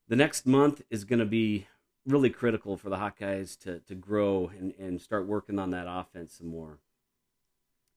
the 0.08 0.16
next 0.16 0.46
month 0.46 0.82
is 0.90 1.06
going 1.06 1.20
to 1.20 1.26
be 1.26 1.68
really 2.06 2.30
critical 2.30 2.78
for 2.78 2.90
the 2.90 2.98
Hawkeyes 2.98 3.58
to 3.60 3.80
to 3.80 3.96
grow 3.96 4.52
and, 4.58 4.74
and 4.80 5.02
start 5.02 5.28
working 5.28 5.60
on 5.60 5.72
that 5.72 5.88
offense 5.88 6.34
some 6.34 6.48
more. 6.48 6.80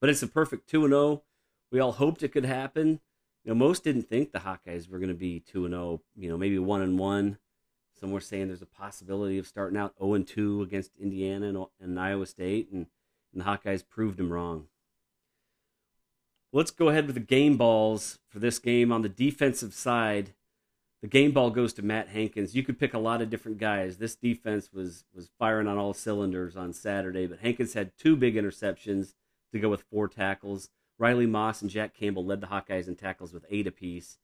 But 0.01 0.11
it's 0.11 0.23
a 0.23 0.29
perfect 0.29 0.69
two 0.69 0.85
and 0.85 0.93
zero. 0.93 1.03
Oh. 1.03 1.23
We 1.71 1.79
all 1.79 1.93
hoped 1.93 2.23
it 2.23 2.33
could 2.33 2.45
happen. 2.45 3.01
You 3.45 3.51
know, 3.51 3.55
most 3.55 3.85
didn't 3.85 4.09
think 4.09 4.33
the 4.33 4.41
Hawkeyes 4.41 4.91
were 4.91 4.99
going 4.99 5.09
to 5.09 5.15
be 5.15 5.41
two 5.41 5.65
and 5.65 5.73
zero. 5.73 5.83
Oh, 5.83 6.01
you 6.17 6.29
know, 6.29 6.37
maybe 6.37 6.59
one 6.59 6.83
and 6.83 6.99
one. 6.99 7.39
Some 8.01 8.13
were 8.13 8.21
saying 8.21 8.49
there's 8.49 8.63
a 8.63 8.67
possibility 8.67 9.39
of 9.39 9.47
starting 9.47 9.79
out 9.79 9.95
0 9.99 10.23
2 10.23 10.63
against 10.63 10.93
Indiana 10.99 11.49
and, 11.49 11.67
and 11.81 12.01
Iowa 12.01 12.27
State, 12.27 12.71
and, 12.73 12.87
and 13.33 13.43
the 13.43 13.45
Hawkeyes 13.45 13.85
proved 13.87 14.17
them 14.17 14.33
wrong. 14.33 14.67
Let's 16.53 16.71
go 16.71 16.89
ahead 16.89 17.07
with 17.07 17.15
the 17.15 17.21
game 17.21 17.57
balls 17.57 18.19
for 18.29 18.39
this 18.39 18.59
game. 18.59 18.91
On 18.91 19.03
the 19.03 19.09
defensive 19.09 19.75
side, 19.75 20.35
the 21.03 21.09
game 21.09 21.33
ball 21.33 21.51
goes 21.51 21.73
to 21.75 21.83
Matt 21.83 22.09
Hankins. 22.09 22.57
You 22.57 22.63
could 22.63 22.79
pick 22.79 22.93
a 22.93 22.99
lot 22.99 23.23
of 23.23 23.31
different 23.31 23.59
guys. 23.59 23.99
This 23.99 24.17
defense 24.17 24.71
was 24.73 25.05
was 25.15 25.31
firing 25.39 25.69
on 25.69 25.79
all 25.79 25.95
cylinders 25.95 26.57
on 26.57 26.73
Saturday, 26.73 27.27
but 27.27 27.41
Hankins 27.41 27.75
had 27.75 27.93
two 27.99 28.17
big 28.17 28.35
interceptions 28.35 29.15
to 29.53 29.61
go 29.61 29.69
with 29.69 29.85
four 29.91 30.09
tackles. 30.09 30.71
Riley 30.99 31.27
Moss 31.27 31.63
and 31.63 31.71
Jack 31.71 31.95
Campbell 31.95 32.25
led 32.25 32.41
the 32.41 32.49
Hawkeyes 32.49 32.89
in 32.89 32.97
tackles 32.97 33.33
with 33.33 33.47
eight 33.51 33.67
apiece. 33.67 34.19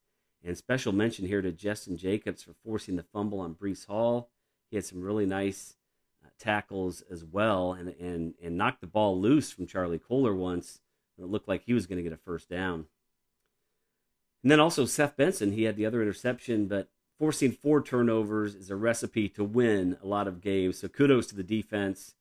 And 0.46 0.56
special 0.56 0.92
mention 0.92 1.26
here 1.26 1.42
to 1.42 1.50
Justin 1.50 1.96
Jacobs 1.96 2.44
for 2.44 2.54
forcing 2.64 2.94
the 2.94 3.02
fumble 3.02 3.40
on 3.40 3.56
Breece 3.56 3.86
Hall. 3.86 4.30
He 4.70 4.76
had 4.76 4.84
some 4.84 5.02
really 5.02 5.26
nice 5.26 5.74
uh, 6.24 6.28
tackles 6.38 7.02
as 7.10 7.24
well 7.24 7.72
and, 7.72 7.88
and, 7.98 8.34
and 8.40 8.56
knocked 8.56 8.80
the 8.80 8.86
ball 8.86 9.20
loose 9.20 9.50
from 9.50 9.66
Charlie 9.66 9.98
Kolar 9.98 10.36
once. 10.36 10.80
It 11.18 11.24
looked 11.24 11.48
like 11.48 11.64
he 11.64 11.72
was 11.72 11.86
going 11.86 11.96
to 11.96 12.02
get 12.04 12.12
a 12.12 12.16
first 12.16 12.48
down. 12.48 12.86
And 14.44 14.52
then 14.52 14.60
also 14.60 14.84
Seth 14.84 15.16
Benson, 15.16 15.50
he 15.50 15.64
had 15.64 15.74
the 15.74 15.86
other 15.86 16.00
interception, 16.00 16.66
but 16.68 16.90
forcing 17.18 17.50
four 17.50 17.82
turnovers 17.82 18.54
is 18.54 18.70
a 18.70 18.76
recipe 18.76 19.28
to 19.30 19.42
win 19.42 19.96
a 20.00 20.06
lot 20.06 20.28
of 20.28 20.40
games. 20.40 20.78
So 20.78 20.86
kudos 20.86 21.26
to 21.28 21.34
the 21.34 21.42
defense 21.42 22.14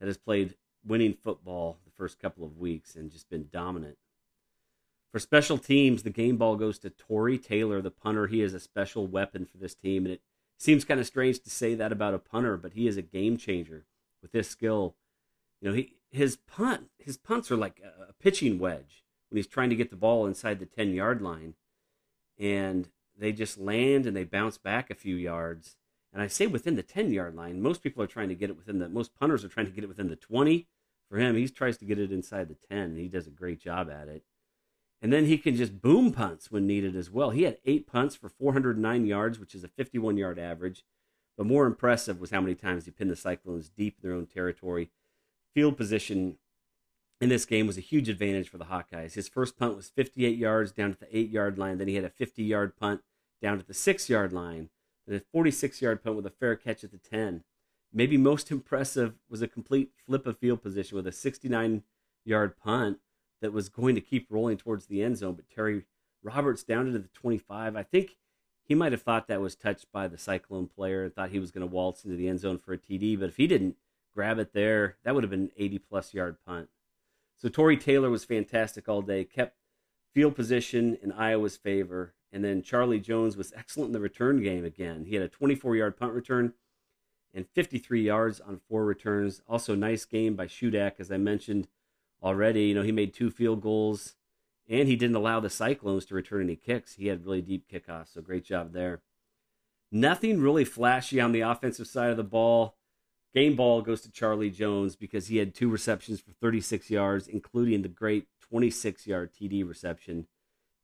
that 0.00 0.06
has 0.06 0.18
played 0.18 0.56
winning 0.84 1.14
football 1.14 1.78
the 1.84 1.92
first 1.92 2.18
couple 2.18 2.44
of 2.44 2.58
weeks 2.58 2.96
and 2.96 3.12
just 3.12 3.30
been 3.30 3.48
dominant. 3.52 3.96
For 5.12 5.18
special 5.18 5.58
teams, 5.58 6.02
the 6.02 6.10
game 6.10 6.36
ball 6.36 6.56
goes 6.56 6.78
to 6.80 6.90
Tory 6.90 7.36
Taylor, 7.36 7.82
the 7.82 7.90
punter. 7.90 8.28
He 8.28 8.42
is 8.42 8.54
a 8.54 8.60
special 8.60 9.06
weapon 9.06 9.44
for 9.44 9.58
this 9.58 9.74
team, 9.74 10.04
and 10.04 10.14
it 10.14 10.22
Seems 10.60 10.84
kind 10.84 11.00
of 11.00 11.06
strange 11.06 11.40
to 11.40 11.48
say 11.48 11.74
that 11.74 11.90
about 11.90 12.12
a 12.12 12.18
punter, 12.18 12.58
but 12.58 12.74
he 12.74 12.86
is 12.86 12.98
a 12.98 13.02
game 13.02 13.38
changer 13.38 13.86
with 14.20 14.30
this 14.32 14.46
skill. 14.46 14.94
You 15.58 15.70
know, 15.70 15.74
he 15.74 15.94
his 16.10 16.36
punt 16.36 16.90
his 16.98 17.16
punts 17.16 17.50
are 17.50 17.56
like 17.56 17.80
a 17.80 18.12
pitching 18.12 18.58
wedge 18.58 19.02
when 19.30 19.36
he's 19.36 19.46
trying 19.46 19.70
to 19.70 19.76
get 19.76 19.88
the 19.88 19.96
ball 19.96 20.26
inside 20.26 20.58
the 20.58 20.66
10 20.66 20.92
yard 20.92 21.22
line 21.22 21.54
and 22.38 22.90
they 23.16 23.32
just 23.32 23.58
land 23.58 24.04
and 24.04 24.14
they 24.14 24.24
bounce 24.24 24.58
back 24.58 24.90
a 24.90 24.94
few 24.94 25.14
yards 25.14 25.76
and 26.12 26.20
i 26.20 26.26
say 26.26 26.48
within 26.48 26.74
the 26.74 26.82
10 26.82 27.12
yard 27.12 27.36
line 27.36 27.62
most 27.62 27.80
people 27.80 28.02
are 28.02 28.08
trying 28.08 28.28
to 28.28 28.34
get 28.34 28.50
it 28.50 28.56
within 28.56 28.80
the 28.80 28.88
most 28.88 29.14
punters 29.14 29.44
are 29.44 29.48
trying 29.48 29.66
to 29.66 29.72
get 29.72 29.84
it 29.84 29.88
within 29.88 30.08
the 30.08 30.16
20 30.16 30.66
for 31.08 31.18
him 31.18 31.36
he 31.36 31.46
tries 31.48 31.78
to 31.78 31.84
get 31.84 32.00
it 32.00 32.10
inside 32.10 32.48
the 32.48 32.56
10 32.68 32.96
he 32.96 33.06
does 33.06 33.28
a 33.28 33.30
great 33.30 33.60
job 33.60 33.88
at 33.88 34.08
it 34.08 34.24
and 35.02 35.12
then 35.12 35.26
he 35.26 35.38
can 35.38 35.56
just 35.56 35.80
boom 35.80 36.12
punts 36.12 36.50
when 36.50 36.66
needed 36.66 36.94
as 36.94 37.10
well 37.10 37.30
he 37.30 37.42
had 37.42 37.58
eight 37.64 37.86
punts 37.86 38.14
for 38.14 38.28
409 38.28 39.06
yards 39.06 39.38
which 39.38 39.54
is 39.54 39.64
a 39.64 39.68
51 39.68 40.16
yard 40.16 40.38
average 40.38 40.84
but 41.36 41.46
more 41.46 41.66
impressive 41.66 42.20
was 42.20 42.30
how 42.30 42.40
many 42.40 42.54
times 42.54 42.84
he 42.84 42.90
pinned 42.90 43.10
the 43.10 43.16
cyclones 43.16 43.70
deep 43.70 43.96
in 44.02 44.08
their 44.08 44.16
own 44.16 44.26
territory 44.26 44.90
field 45.54 45.76
position 45.76 46.36
in 47.20 47.28
this 47.28 47.44
game 47.44 47.66
was 47.66 47.76
a 47.76 47.82
huge 47.82 48.08
advantage 48.08 48.48
for 48.48 48.58
the 48.58 48.66
Hawkeyes. 48.66 49.14
His 49.14 49.28
first 49.28 49.58
punt 49.58 49.76
was 49.76 49.90
58 49.90 50.38
yards 50.38 50.72
down 50.72 50.92
to 50.92 50.98
the 50.98 51.16
eight 51.16 51.30
yard 51.30 51.58
line. 51.58 51.78
Then 51.78 51.88
he 51.88 51.96
had 51.96 52.04
a 52.04 52.10
50 52.10 52.42
yard 52.42 52.76
punt 52.76 53.02
down 53.42 53.58
to 53.58 53.66
the 53.66 53.74
six 53.74 54.08
yard 54.08 54.32
line. 54.32 54.70
Then 55.06 55.18
a 55.18 55.22
46 55.32 55.82
yard 55.82 56.02
punt 56.02 56.16
with 56.16 56.26
a 56.26 56.30
fair 56.30 56.56
catch 56.56 56.82
at 56.82 56.92
the 56.92 56.98
10. 56.98 57.44
Maybe 57.92 58.16
most 58.16 58.50
impressive 58.50 59.14
was 59.28 59.42
a 59.42 59.48
complete 59.48 59.90
flip 60.06 60.26
of 60.26 60.38
field 60.38 60.62
position 60.62 60.96
with 60.96 61.06
a 61.06 61.12
69 61.12 61.82
yard 62.24 62.56
punt 62.56 62.98
that 63.40 63.52
was 63.52 63.68
going 63.68 63.94
to 63.94 64.00
keep 64.00 64.26
rolling 64.30 64.56
towards 64.56 64.86
the 64.86 65.02
end 65.02 65.18
zone. 65.18 65.34
But 65.34 65.48
Terry 65.48 65.84
Roberts 66.22 66.62
down 66.62 66.86
into 66.86 66.98
the 66.98 67.08
25. 67.08 67.76
I 67.76 67.82
think 67.82 68.16
he 68.64 68.74
might 68.74 68.92
have 68.92 69.02
thought 69.02 69.28
that 69.28 69.40
was 69.40 69.56
touched 69.56 69.90
by 69.92 70.06
the 70.08 70.18
Cyclone 70.18 70.68
player 70.68 71.04
and 71.04 71.14
thought 71.14 71.30
he 71.30 71.38
was 71.38 71.50
going 71.50 71.66
to 71.66 71.74
waltz 71.74 72.04
into 72.04 72.16
the 72.16 72.28
end 72.28 72.40
zone 72.40 72.58
for 72.58 72.72
a 72.72 72.78
TD. 72.78 73.18
But 73.18 73.30
if 73.30 73.36
he 73.36 73.46
didn't 73.46 73.76
grab 74.14 74.38
it 74.38 74.52
there, 74.52 74.96
that 75.04 75.14
would 75.14 75.24
have 75.24 75.30
been 75.30 75.40
an 75.40 75.52
80 75.56 75.78
plus 75.78 76.14
yard 76.14 76.36
punt. 76.46 76.68
So 77.36 77.48
Tory 77.48 77.76
Taylor 77.76 78.10
was 78.10 78.24
fantastic 78.24 78.88
all 78.88 79.02
day, 79.02 79.24
kept 79.24 79.56
field 80.12 80.36
position 80.36 80.98
in 81.02 81.12
Iowa's 81.12 81.56
favor. 81.56 82.14
And 82.32 82.44
then 82.44 82.62
Charlie 82.62 83.00
Jones 83.00 83.36
was 83.36 83.52
excellent 83.56 83.88
in 83.88 83.92
the 83.92 84.00
return 84.00 84.42
game 84.42 84.64
again. 84.64 85.06
He 85.06 85.14
had 85.14 85.24
a 85.24 85.28
24 85.28 85.74
yard 85.76 85.96
punt 85.96 86.12
return 86.12 86.52
and 87.34 87.46
53 87.48 88.02
yards 88.02 88.40
on 88.40 88.60
four 88.68 88.84
returns. 88.84 89.42
Also, 89.48 89.74
nice 89.74 90.04
game 90.04 90.34
by 90.34 90.46
Shudak, 90.46 90.94
as 90.98 91.10
I 91.10 91.16
mentioned 91.16 91.68
already. 92.22 92.64
You 92.64 92.74
know, 92.74 92.82
he 92.82 92.92
made 92.92 93.14
two 93.14 93.30
field 93.30 93.60
goals 93.60 94.14
and 94.68 94.88
he 94.88 94.96
didn't 94.96 95.16
allow 95.16 95.40
the 95.40 95.50
Cyclones 95.50 96.04
to 96.06 96.14
return 96.14 96.42
any 96.42 96.56
kicks. 96.56 96.94
He 96.94 97.08
had 97.08 97.24
really 97.24 97.42
deep 97.42 97.66
kickoffs, 97.68 98.14
so 98.14 98.20
great 98.20 98.44
job 98.44 98.72
there. 98.72 99.02
Nothing 99.90 100.40
really 100.40 100.64
flashy 100.64 101.20
on 101.20 101.32
the 101.32 101.40
offensive 101.40 101.88
side 101.88 102.10
of 102.10 102.16
the 102.16 102.22
ball. 102.22 102.76
Game 103.34 103.56
ball 103.56 103.82
goes 103.82 104.00
to 104.02 104.10
Charlie 104.10 104.50
Jones 104.50 104.96
because 104.96 105.26
he 105.26 105.38
had 105.38 105.54
two 105.54 105.68
receptions 105.68 106.20
for 106.20 106.32
36 106.32 106.90
yards, 106.90 107.26
including 107.26 107.82
the 107.82 107.88
great 107.88 108.26
26 108.40 109.06
yard 109.06 109.30
TD 109.32 109.66
reception. 109.66 110.26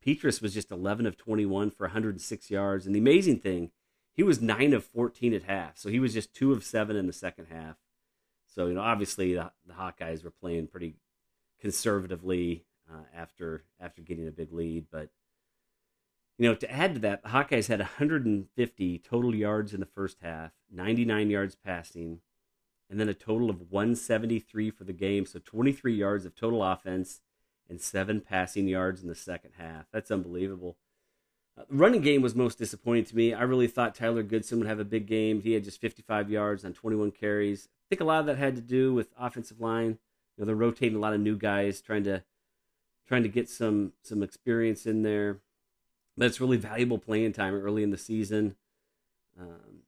Petras 0.05 0.43
was 0.43 0.55
just 0.55 0.71
11 0.71 1.07
of 1.07 1.17
21 1.17 1.71
for 1.71 1.85
106 1.85 2.51
yards. 2.51 2.87
And 2.87 2.95
the 2.95 3.01
amazing 3.01 3.41
thing, 3.41 3.71
he 4.13 4.23
was 4.23 4.41
9 4.41 4.73
of 4.73 4.85
14 4.85 5.35
at 5.35 5.45
half. 5.45 5.79
So 5.79 5.89
he 5.89 6.01
was 6.01 6.13
just 6.13 6.35
2 6.35 6.53
of 6.53 6.65
7 6.65 6.97
in 6.97 7.07
the 7.07 7.13
second 7.13 7.47
half. 7.47 7.77
So, 8.47 8.67
you 8.67 8.75
know, 8.75 8.81
obviously 8.81 9.35
the, 9.35 9.53
the 9.67 9.75
Hawkeyes 9.75 10.25
were 10.25 10.31
playing 10.31 10.69
pretty 10.69 10.95
conservatively 11.61 12.65
uh, 12.91 13.05
after 13.15 13.65
after 13.81 14.03
getting 14.03 14.29
a 14.29 14.33
big 14.33 14.53
lead. 14.53 14.87
But, 14.91 15.11
you 16.39 16.49
know, 16.49 16.55
to 16.55 16.71
add 16.71 16.95
to 16.95 17.01
that, 17.01 17.23
the 17.23 17.31
Hawkeyes 17.31 17.69
had 17.69 17.81
150 17.81 18.99
total 18.99 19.35
yards 19.35 19.75
in 19.75 19.81
the 19.81 19.87
first 19.87 20.19
half, 20.23 20.53
99 20.71 21.31
yards 21.31 21.55
passing, 21.55 22.21
and 22.91 23.01
then 23.01 23.09
a 23.09 23.15
total 23.15 23.51
of 23.51 23.71
173 23.71 24.71
for 24.71 24.85
the 24.85 24.93
game. 24.93 25.27
So 25.27 25.41
23 25.45 25.95
yards 25.95 26.25
of 26.25 26.35
total 26.35 26.63
offense 26.63 27.21
and 27.69 27.81
seven 27.81 28.21
passing 28.21 28.69
yards 28.69 29.03
in 29.03 29.09
the 29.09 29.15
second 29.15 29.53
half. 29.59 29.87
That's 29.93 30.11
unbelievable. 30.11 30.77
Uh, 31.59 31.65
the 31.69 31.77
running 31.77 32.03
game 32.03 32.23
was 32.23 32.35
most 32.35 32.59
disappointing 32.59 33.07
to 33.07 33.17
me. 33.17 33.33
I 33.33 33.43
really 33.43 33.67
thought 33.67 33.95
Tyler 33.95 34.23
Goodson 34.23 34.59
would 34.59 34.69
have 34.69 34.79
a 34.79 34.85
big 34.85 35.07
game. 35.07 35.41
He 35.41 35.53
had 35.53 35.65
just 35.65 35.81
55 35.81 36.31
yards 36.31 36.65
on 36.65 36.75
21 36.75 37.13
carries. 37.13 37.69
I 37.69 37.85
think 37.89 38.01
a 38.01 38.05
lot 38.05 38.21
of 38.21 38.27
that 38.27 38.37
had 38.37 38.57
to 38.57 38.63
do 38.63 38.93
with 38.93 39.15
offensive 39.19 39.61
line. 39.61 39.99
Know, 40.39 40.45
they're 40.45 40.55
rotating 40.55 40.97
a 40.97 41.01
lot 41.01 41.15
of 41.15 41.21
new 41.21 41.37
guys, 41.37 41.81
trying 41.81 42.05
to 42.05 42.23
trying 43.07 43.23
to 43.23 43.29
get 43.29 43.49
some 43.49 43.93
some 44.03 44.23
experience 44.23 44.87
in 44.87 45.03
there. 45.03 45.41
But 46.17 46.27
it's 46.27 46.41
really 46.41 46.57
valuable 46.57 46.99
playing 46.99 47.33
time 47.35 47.55
early 47.55 47.83
in 47.83 47.91
the 47.91 47.99
season. 47.99 48.57
Um, 49.39 49.83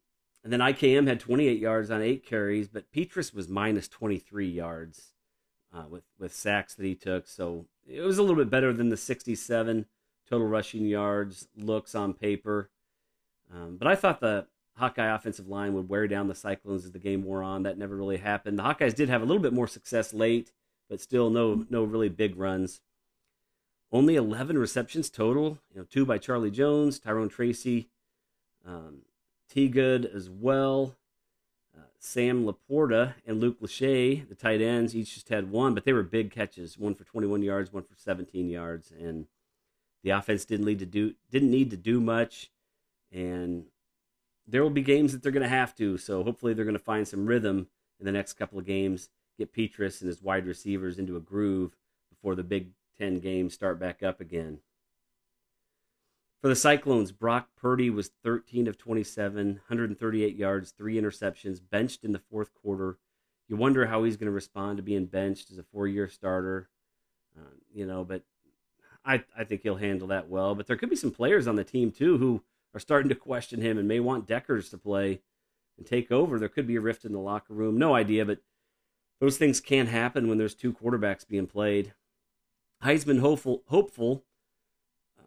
and 0.45 0.52
then 0.52 0.61
IKM 0.61 1.07
had 1.07 1.21
28 1.21 1.59
yards 1.59 1.90
on 1.90 2.02
eight 2.02 2.25
carries, 2.25 2.69
but 2.69 2.93
Petras 2.93 3.35
was 3.35 3.49
minus 3.49 3.88
23 3.88 4.47
yards 4.49 5.12
uh, 5.75 5.85
with 5.88 6.05
with 6.19 6.35
sacks 6.35 6.75
that 6.75 6.85
he 6.85 6.95
took. 6.95 7.26
So 7.26 7.67
it 7.87 8.00
was 8.00 8.19
a 8.19 8.23
little 8.23 8.37
bit 8.37 8.50
better 8.50 8.73
than 8.73 8.88
the 8.88 8.97
67 8.97 9.87
total 10.28 10.47
rushing 10.47 10.87
yards 10.87 11.49
looks 11.57 11.95
on 11.95 12.14
paper. 12.14 12.71
Um, 13.52 13.76
but 13.78 13.88
I 13.88 13.95
thought 13.95 14.21
the 14.21 14.47
Hawkeye 14.78 15.14
offensive 15.14 15.49
line 15.49 15.75
would 15.75 15.88
wear 15.88 16.06
down 16.06 16.28
the 16.28 16.35
Cyclones 16.35 16.85
as 16.85 16.92
the 16.92 16.99
game 16.99 17.25
wore 17.25 17.42
on. 17.42 17.62
That 17.64 17.78
never 17.78 17.97
really 17.97 18.18
happened. 18.18 18.58
The 18.58 18.62
Hawkeyes 18.62 18.94
did 18.94 19.08
have 19.08 19.23
a 19.23 19.25
little 19.25 19.42
bit 19.42 19.52
more 19.52 19.68
success 19.68 20.14
late, 20.14 20.52
but 20.88 21.00
still 21.00 21.30
no 21.30 21.66
no 21.68 21.85
really 21.85 22.08
big 22.08 22.37
runs. 22.37 22.80
Only 23.90 24.16
11 24.16 24.58
receptions 24.58 25.08
total. 25.08 25.58
You 25.73 25.80
know, 25.80 25.87
two 25.88 26.04
by 26.04 26.18
Charlie 26.18 26.50
Jones, 26.50 26.99
Tyrone 26.99 27.30
Tracy, 27.30 27.88
um, 28.66 29.02
T. 29.49 29.68
Good 29.68 30.04
as 30.04 30.28
well. 30.28 30.94
Uh, 31.76 31.82
Sam 31.99 32.44
Laporta 32.44 33.14
and 33.26 33.40
Luke 33.40 33.61
Lachey, 33.61 34.28
the 34.28 34.35
tight 34.35 34.61
ends, 34.61 34.94
each 34.94 35.14
just 35.14 35.30
had 35.30 35.50
one, 35.50 35.75
but 35.75 35.85
they 35.85 35.92
were 35.92 36.02
big 36.02 36.30
catches. 36.30 36.78
One 36.78 36.94
for 36.94 37.04
21 37.04 37.42
yards, 37.42 37.73
one 37.73 37.85
for 37.85 37.97
17 37.97 38.50
yards, 38.50 38.92
and 38.99 39.26
the 40.02 40.11
offense 40.11 40.44
didn't 40.44 40.66
need 40.66 40.78
to 40.80 40.87
do 40.87 41.14
didn't 41.30 41.50
need 41.50 41.70
to 41.70 41.76
do 41.76 42.00
much. 42.00 42.50
And 43.11 43.66
there 44.49 44.62
will 44.62 44.71
be 44.71 44.83
games 44.83 45.12
that 45.12 45.23
they're 45.23 45.33
going 45.33 45.43
to 45.43 45.49
have 45.49 45.75
to. 45.76 45.99
So 45.99 46.25
hopefully 46.25 46.55
they're 46.55 46.64
going 46.64 46.76
to 46.76 46.83
find 46.83 47.07
some 47.07 47.26
rhythm 47.26 47.69
in 48.00 48.07
the 48.07 48.12
next 48.12 48.35
couple 48.35 48.59
of 48.59 48.67
games. 48.67 49.11
Get 49.38 49.55
Petras 49.55 50.00
and 50.00 50.09
his 50.09 50.23
wide 50.23 50.47
receivers 50.47 50.99
into 50.99 51.17
a 51.17 51.21
groove 51.21 51.76
before 52.11 52.35
the 52.35 52.43
Big 52.43 52.71
Ten 52.99 53.21
games 53.21 53.55
start 53.55 53.78
back 53.78 54.02
up 54.02 54.21
again. 54.21 54.59
For 56.40 56.49
the 56.49 56.57
Cyclones, 56.57 57.12
Brock 57.12 57.49
Purdy 57.57 57.90
was 57.90 58.11
13 58.25 58.67
of 58.67 58.78
27, 58.78 59.47
138 59.47 60.37
yards, 60.37 60.71
three 60.71 60.97
interceptions, 60.97 61.61
benched 61.69 62.05
in 62.05 62.12
the 62.12 62.21
fourth 62.31 62.55
quarter. 62.55 62.99
You 63.49 63.57
wonder 63.57 63.87
how 63.87 64.05
he's 64.05 64.17
going 64.17 64.26
to 64.26 64.33
respond 64.33 64.76
to 64.76 64.83
being 64.83 65.07
benched 65.07 65.50
as 65.50 65.59
a 65.59 65.62
four-year 65.62 66.09
starter, 66.09 66.69
uh, 67.37 67.55
you 67.73 67.87
know. 67.87 68.05
But 68.05 68.23
I 69.05 69.25
I 69.37 69.45
think 69.45 69.62
he'll 69.62 69.76
handle 69.76 70.09
that 70.09 70.28
well. 70.28 70.55
But 70.55 70.67
there 70.67 70.76
could 70.76 70.90
be 70.90 70.97
some 70.97 71.11
players 71.11 71.47
on 71.47 71.57
the 71.57 71.64
team 71.64 71.90
too 71.90 72.19
who 72.19 72.43
are 72.75 72.81
starting 72.81 73.09
to 73.09 73.15
question 73.15 73.61
him 73.61 73.79
and 73.79 73.89
may 73.89 74.01
want 74.01 74.27
Dekkers 74.27 74.71
to 74.71 74.79
play 74.79 75.21
and 75.77 75.87
take 75.87 76.11
over. 76.11 76.39
There 76.39 76.49
could 76.49 76.67
be 76.67 76.77
a 76.77 76.81
rift 76.81 77.05
in 77.05 77.13
the 77.13 77.19
locker 77.19 77.55
room. 77.55 77.79
No 77.79 77.95
idea, 77.95 78.25
but 78.25 78.41
those 79.21 79.39
things 79.39 79.61
can 79.61 79.87
happen 79.87 80.29
when 80.29 80.39
there's 80.39 80.55
two 80.55 80.73
quarterbacks 80.73 81.27
being 81.27 81.47
played. 81.47 81.95
Heisman 82.83 83.21
hopeful, 83.21 83.63
hopeful 83.67 84.25
uh, 85.19 85.23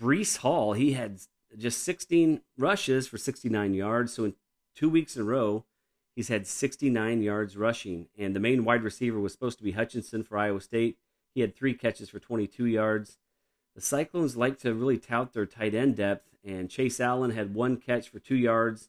Breece 0.00 0.38
Hall, 0.38 0.72
he 0.72 0.92
had 0.92 1.20
just 1.56 1.82
16 1.84 2.40
rushes 2.56 3.06
for 3.06 3.18
69 3.18 3.74
yards. 3.74 4.14
So 4.14 4.24
in 4.24 4.34
two 4.74 4.88
weeks 4.88 5.16
in 5.16 5.22
a 5.22 5.24
row, 5.24 5.64
he's 6.16 6.28
had 6.28 6.46
69 6.46 7.22
yards 7.22 7.56
rushing. 7.56 8.08
And 8.18 8.34
the 8.34 8.40
main 8.40 8.64
wide 8.64 8.82
receiver 8.82 9.20
was 9.20 9.32
supposed 9.32 9.58
to 9.58 9.64
be 9.64 9.72
Hutchinson 9.72 10.24
for 10.24 10.38
Iowa 10.38 10.60
State. 10.60 10.98
He 11.34 11.40
had 11.40 11.54
three 11.54 11.74
catches 11.74 12.08
for 12.08 12.18
22 12.18 12.64
yards. 12.66 13.18
The 13.74 13.80
Cyclones 13.80 14.36
like 14.36 14.58
to 14.60 14.72
really 14.72 14.98
tout 14.98 15.32
their 15.32 15.46
tight 15.46 15.74
end 15.74 15.96
depth, 15.96 16.33
and 16.44 16.70
Chase 16.70 17.00
Allen 17.00 17.30
had 17.30 17.54
one 17.54 17.76
catch 17.78 18.08
for 18.08 18.18
two 18.18 18.36
yards, 18.36 18.88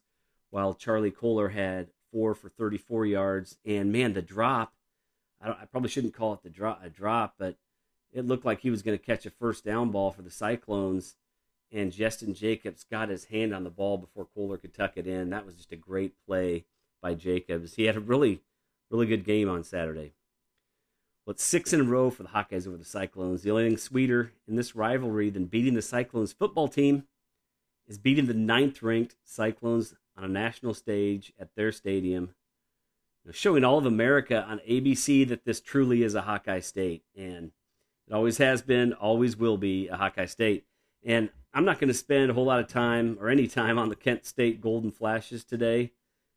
while 0.50 0.74
Charlie 0.74 1.10
Kolar 1.10 1.48
had 1.48 1.88
four 2.12 2.34
for 2.34 2.48
34 2.48 3.06
yards. 3.06 3.58
And 3.64 3.90
man, 3.90 4.12
the 4.12 4.22
drop, 4.22 4.74
I, 5.42 5.50
I 5.50 5.64
probably 5.70 5.90
shouldn't 5.90 6.14
call 6.14 6.34
it 6.34 6.42
the 6.42 6.50
drop, 6.50 6.84
a 6.84 6.90
drop, 6.90 7.34
but 7.38 7.56
it 8.12 8.26
looked 8.26 8.44
like 8.44 8.60
he 8.60 8.70
was 8.70 8.82
going 8.82 8.96
to 8.98 9.04
catch 9.04 9.26
a 9.26 9.30
first 9.30 9.64
down 9.64 9.90
ball 9.90 10.10
for 10.10 10.22
the 10.22 10.30
Cyclones, 10.30 11.16
and 11.72 11.92
Justin 11.92 12.34
Jacobs 12.34 12.84
got 12.84 13.08
his 13.08 13.26
hand 13.26 13.54
on 13.54 13.64
the 13.64 13.70
ball 13.70 13.98
before 13.98 14.26
Kolar 14.34 14.58
could 14.58 14.74
tuck 14.74 14.92
it 14.96 15.06
in. 15.06 15.30
That 15.30 15.44
was 15.44 15.54
just 15.54 15.72
a 15.72 15.76
great 15.76 16.14
play 16.26 16.64
by 17.02 17.14
Jacobs. 17.14 17.74
He 17.74 17.84
had 17.84 17.96
a 17.96 18.00
really, 18.00 18.42
really 18.90 19.06
good 19.06 19.24
game 19.24 19.48
on 19.48 19.64
Saturday. 19.64 20.12
Well, 21.24 21.32
it's 21.32 21.42
six 21.42 21.72
in 21.72 21.80
a 21.80 21.84
row 21.84 22.10
for 22.10 22.22
the 22.22 22.28
Hawkeyes 22.28 22.68
over 22.68 22.76
the 22.76 22.84
Cyclones. 22.84 23.42
The 23.42 23.50
only 23.50 23.68
thing 23.68 23.76
sweeter 23.76 24.32
in 24.46 24.54
this 24.54 24.76
rivalry 24.76 25.28
than 25.28 25.46
beating 25.46 25.74
the 25.74 25.82
Cyclones 25.82 26.32
football 26.32 26.68
team 26.68 27.04
is 27.86 27.98
beating 27.98 28.26
the 28.26 28.34
ninth 28.34 28.82
ranked 28.82 29.16
Cyclones 29.24 29.94
on 30.16 30.24
a 30.24 30.28
national 30.28 30.74
stage 30.74 31.32
at 31.38 31.54
their 31.54 31.72
stadium, 31.72 32.34
showing 33.30 33.64
all 33.64 33.78
of 33.78 33.86
America 33.86 34.44
on 34.48 34.60
ABC 34.68 35.28
that 35.28 35.44
this 35.44 35.60
truly 35.60 36.02
is 36.02 36.14
a 36.14 36.22
Hawkeye 36.22 36.60
state. 36.60 37.04
And 37.16 37.52
it 38.08 38.14
always 38.14 38.38
has 38.38 38.62
been, 38.62 38.92
always 38.92 39.36
will 39.36 39.56
be 39.56 39.88
a 39.88 39.96
Hawkeye 39.96 40.26
State. 40.26 40.64
And 41.04 41.30
I'm 41.52 41.64
not 41.64 41.80
going 41.80 41.88
to 41.88 41.94
spend 41.94 42.30
a 42.30 42.34
whole 42.34 42.44
lot 42.44 42.60
of 42.60 42.68
time 42.68 43.18
or 43.20 43.28
any 43.28 43.48
time 43.48 43.78
on 43.78 43.88
the 43.88 43.96
Kent 43.96 44.26
State 44.26 44.60
Golden 44.60 44.90
Flashes 44.90 45.44
today. 45.44 45.92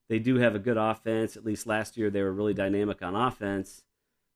They 0.07 0.19
do 0.19 0.37
have 0.37 0.55
a 0.55 0.59
good 0.59 0.77
offense. 0.77 1.37
At 1.37 1.45
least 1.45 1.67
last 1.67 1.97
year, 1.97 2.09
they 2.09 2.23
were 2.23 2.33
really 2.33 2.53
dynamic 2.53 3.03
on 3.03 3.15
offense. 3.15 3.83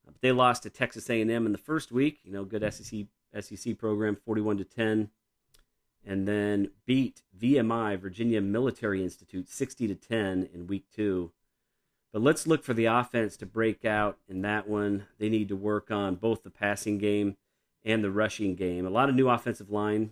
Uh, 0.07 0.11
but 0.11 0.21
they 0.21 0.31
lost 0.31 0.63
to 0.63 0.69
Texas 0.69 1.09
A&M 1.09 1.45
in 1.45 1.51
the 1.51 1.57
first 1.57 1.91
week. 1.91 2.19
You 2.23 2.31
know, 2.31 2.45
good 2.45 2.71
SEC 2.71 3.05
SEC 3.39 3.77
program, 3.79 4.15
41 4.15 4.57
to 4.57 4.63
10, 4.63 5.09
and 6.05 6.27
then 6.27 6.71
beat 6.85 7.23
VMI 7.39 7.99
Virginia 7.99 8.41
Military 8.41 9.03
Institute 9.03 9.49
60 9.49 9.87
to 9.87 9.95
10 9.95 10.49
in 10.53 10.67
week 10.67 10.85
two. 10.93 11.31
But 12.11 12.21
let's 12.21 12.45
look 12.45 12.63
for 12.63 12.73
the 12.73 12.85
offense 12.85 13.35
to 13.37 13.45
break 13.45 13.85
out 13.85 14.17
in 14.27 14.41
that 14.41 14.67
one. 14.67 15.07
They 15.17 15.29
need 15.29 15.49
to 15.49 15.55
work 15.55 15.89
on 15.89 16.15
both 16.15 16.43
the 16.43 16.51
passing 16.51 16.99
game 16.99 17.37
and 17.83 18.03
the 18.03 18.11
rushing 18.11 18.55
game. 18.55 18.85
A 18.85 18.91
lot 18.91 19.09
of 19.09 19.15
new 19.15 19.29
offensive 19.29 19.71
line 19.71 20.11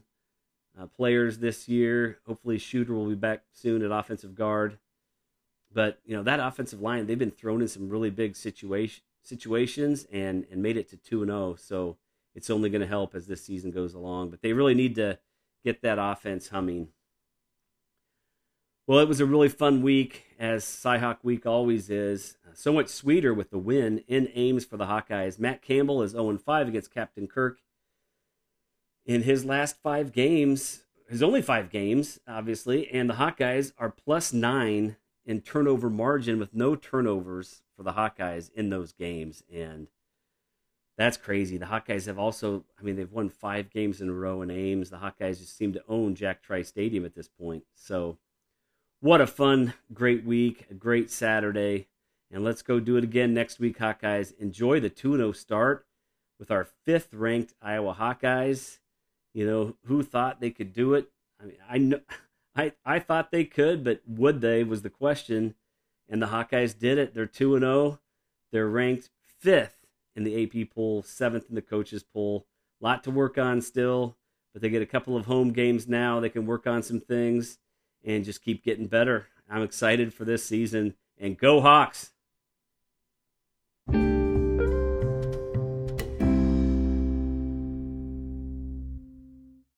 uh, 0.80 0.88
players 0.88 1.40
this 1.40 1.68
year. 1.68 2.20
Hopefully, 2.26 2.58
Shooter 2.58 2.94
will 2.94 3.08
be 3.08 3.16
back 3.16 3.44
soon 3.52 3.84
at 3.84 3.92
offensive 3.92 4.36
guard. 4.36 4.80
But 5.74 6.00
you 6.06 6.16
know 6.16 6.24
that 6.24 6.40
offensive 6.40 6.82
line, 6.82 7.06
they've 7.06 7.18
been 7.18 7.32
thrown 7.32 7.62
in 7.62 7.68
some 7.68 7.90
really 7.90 8.10
big 8.10 8.36
situation 8.36 9.04
situations 9.24 10.08
and 10.12 10.46
and 10.52 10.62
made 10.62 10.78
it 10.78 10.90
to 10.90 10.98
two 10.98 11.22
and 11.22 11.30
zero. 11.30 11.52
Oh. 11.52 11.56
So 11.56 11.98
it's 12.34 12.50
only 12.50 12.70
going 12.70 12.82
to 12.82 12.88
help 12.88 13.16
as 13.16 13.28
this 13.28 13.46
season 13.46 13.72
goes 13.72 13.94
along. 13.94 14.32
But 14.32 14.42
they 14.42 14.54
really 14.54 14.74
need 14.74 14.96
to 14.96 15.20
get 15.64 15.82
that 15.82 15.98
offense 16.00 16.50
humming. 16.50 16.90
Well, 18.88 19.00
it 19.00 19.08
was 19.08 19.22
a 19.22 19.26
really 19.26 19.48
fun 19.48 19.82
week, 19.82 20.26
as 20.40 20.66
Cyhawk 20.66 21.20
Week 21.24 21.46
always 21.46 21.90
is. 21.90 22.38
So 22.54 22.74
much 22.74 22.90
sweeter 22.90 23.34
with 23.34 23.50
the 23.50 23.58
win 23.58 24.04
in 24.08 24.30
Ames 24.34 24.66
for 24.66 24.76
the 24.76 24.88
Hawkeyes. 24.88 25.40
Matt 25.40 25.62
Campbell 25.62 26.02
is 26.02 26.12
0 26.12 26.38
5 26.38 26.68
against 26.68 26.94
Captain 26.94 27.28
Kirk. 27.28 27.60
In 29.06 29.24
his 29.24 29.46
last 29.46 29.78
five 29.82 30.12
games, 30.12 30.84
his 31.08 31.24
only 31.24 31.42
five 31.42 31.70
games, 31.70 32.20
obviously, 32.28 32.90
and 32.90 33.10
the 33.10 33.16
Hawkeyes 33.16 33.74
are 33.78 33.90
plus 33.90 34.34
nine 34.34 34.98
in 35.26 35.42
turnover 35.42 35.90
margin 35.90 36.40
with 36.40 36.54
no 36.54 36.76
turnovers 36.76 37.62
for 37.76 37.84
the 37.84 37.94
Hawkeyes 37.94 38.52
in 38.54 38.70
those 38.70 38.92
games. 38.92 39.44
And 39.54 39.88
that's 41.02 41.18
crazy. 41.18 41.58
The 41.58 41.66
Hawkeyes 41.66 42.06
have 42.08 42.20
also, 42.20 42.66
I 42.80 42.84
mean, 42.84 42.96
they've 42.96 43.12
won 43.12 43.30
five 43.30 43.70
games 43.70 44.02
in 44.02 44.10
a 44.10 44.14
row 44.14 44.42
in 44.42 44.52
Ames. 44.52 44.90
The 44.90 44.98
Hawkeyes 44.98 45.40
just 45.40 45.58
seem 45.58 45.74
to 45.74 45.84
own 45.88 46.16
Jack 46.16 46.42
Trice 46.42 46.68
Stadium 46.68 47.06
at 47.06 47.16
this 47.16 47.28
point. 47.28 47.64
So, 47.76 48.18
what 49.00 49.22
a 49.22 49.28
fun, 49.28 49.74
great 49.94 50.26
week, 50.26 50.68
a 50.70 50.74
great 50.74 51.10
Saturday. 51.10 51.88
And 52.30 52.44
let's 52.44 52.62
go 52.62 52.80
do 52.80 52.98
it 52.98 53.04
again 53.04 53.34
next 53.34 53.60
week, 53.60 53.80
Hawkeyes. 53.80 54.38
Enjoy 54.38 54.80
the 54.80 54.90
2 54.90 55.18
0 55.18 55.32
start 55.32 55.86
with 56.40 56.52
our 56.52 56.66
fifth 56.86 57.14
ranked 57.14 57.54
Iowa 57.62 57.96
Hawkeyes. 57.98 58.80
You 59.34 59.46
know, 59.46 59.76
who 59.86 60.04
thought 60.04 60.42
they 60.42 60.52
could 60.52 60.74
do 60.74 60.94
it? 60.94 61.10
I 61.40 61.46
mean, 61.46 61.58
I 61.70 61.78
know. 61.78 62.00
I, 62.56 62.74
I 62.86 63.00
thought 63.00 63.32
they 63.32 63.46
could, 63.46 63.82
but 63.82 64.02
would 64.06 64.42
they 64.42 64.66
was 64.66 64.82
the 64.82 64.90
question. 64.90 65.56
And 66.10 66.22
the 66.22 66.28
Hawkeyes 66.28 66.78
did 66.78 66.98
it. 66.98 67.14
They're 67.14 67.26
2 67.26 67.60
0. 67.60 68.00
They're 68.52 68.68
ranked 68.68 69.10
fifth 69.40 69.81
in 70.16 70.24
the 70.24 70.44
AP 70.44 70.70
poll, 70.74 71.04
seventh 71.04 71.46
in 71.50 71.56
the 71.56 71.62
coaches 71.62 72.04
poll. 72.04 72.46
A 72.82 72.84
lot 72.84 73.04
to 73.04 73.12
work 73.12 73.38
on 73.38 73.62
still, 73.62 74.18
but 74.54 74.62
they 74.62 74.70
get 74.70 74.82
a 74.82 74.88
couple 74.88 75.16
of 75.16 75.26
home 75.26 75.52
games 75.52 75.88
now. 75.88 76.20
They 76.20 76.30
can 76.30 76.46
work 76.46 76.68
on 76.68 76.84
some 76.84 77.00
things 77.00 77.60
and 78.04 78.26
just 78.26 78.44
keep 78.44 78.64
getting 78.64 78.88
better. 78.88 79.28
I'm 79.50 79.64
excited 79.64 80.14
for 80.14 80.26
this 80.26 80.44
season 80.44 80.96
and 81.20 81.38
go 81.38 81.62
Hawks. 81.62 82.12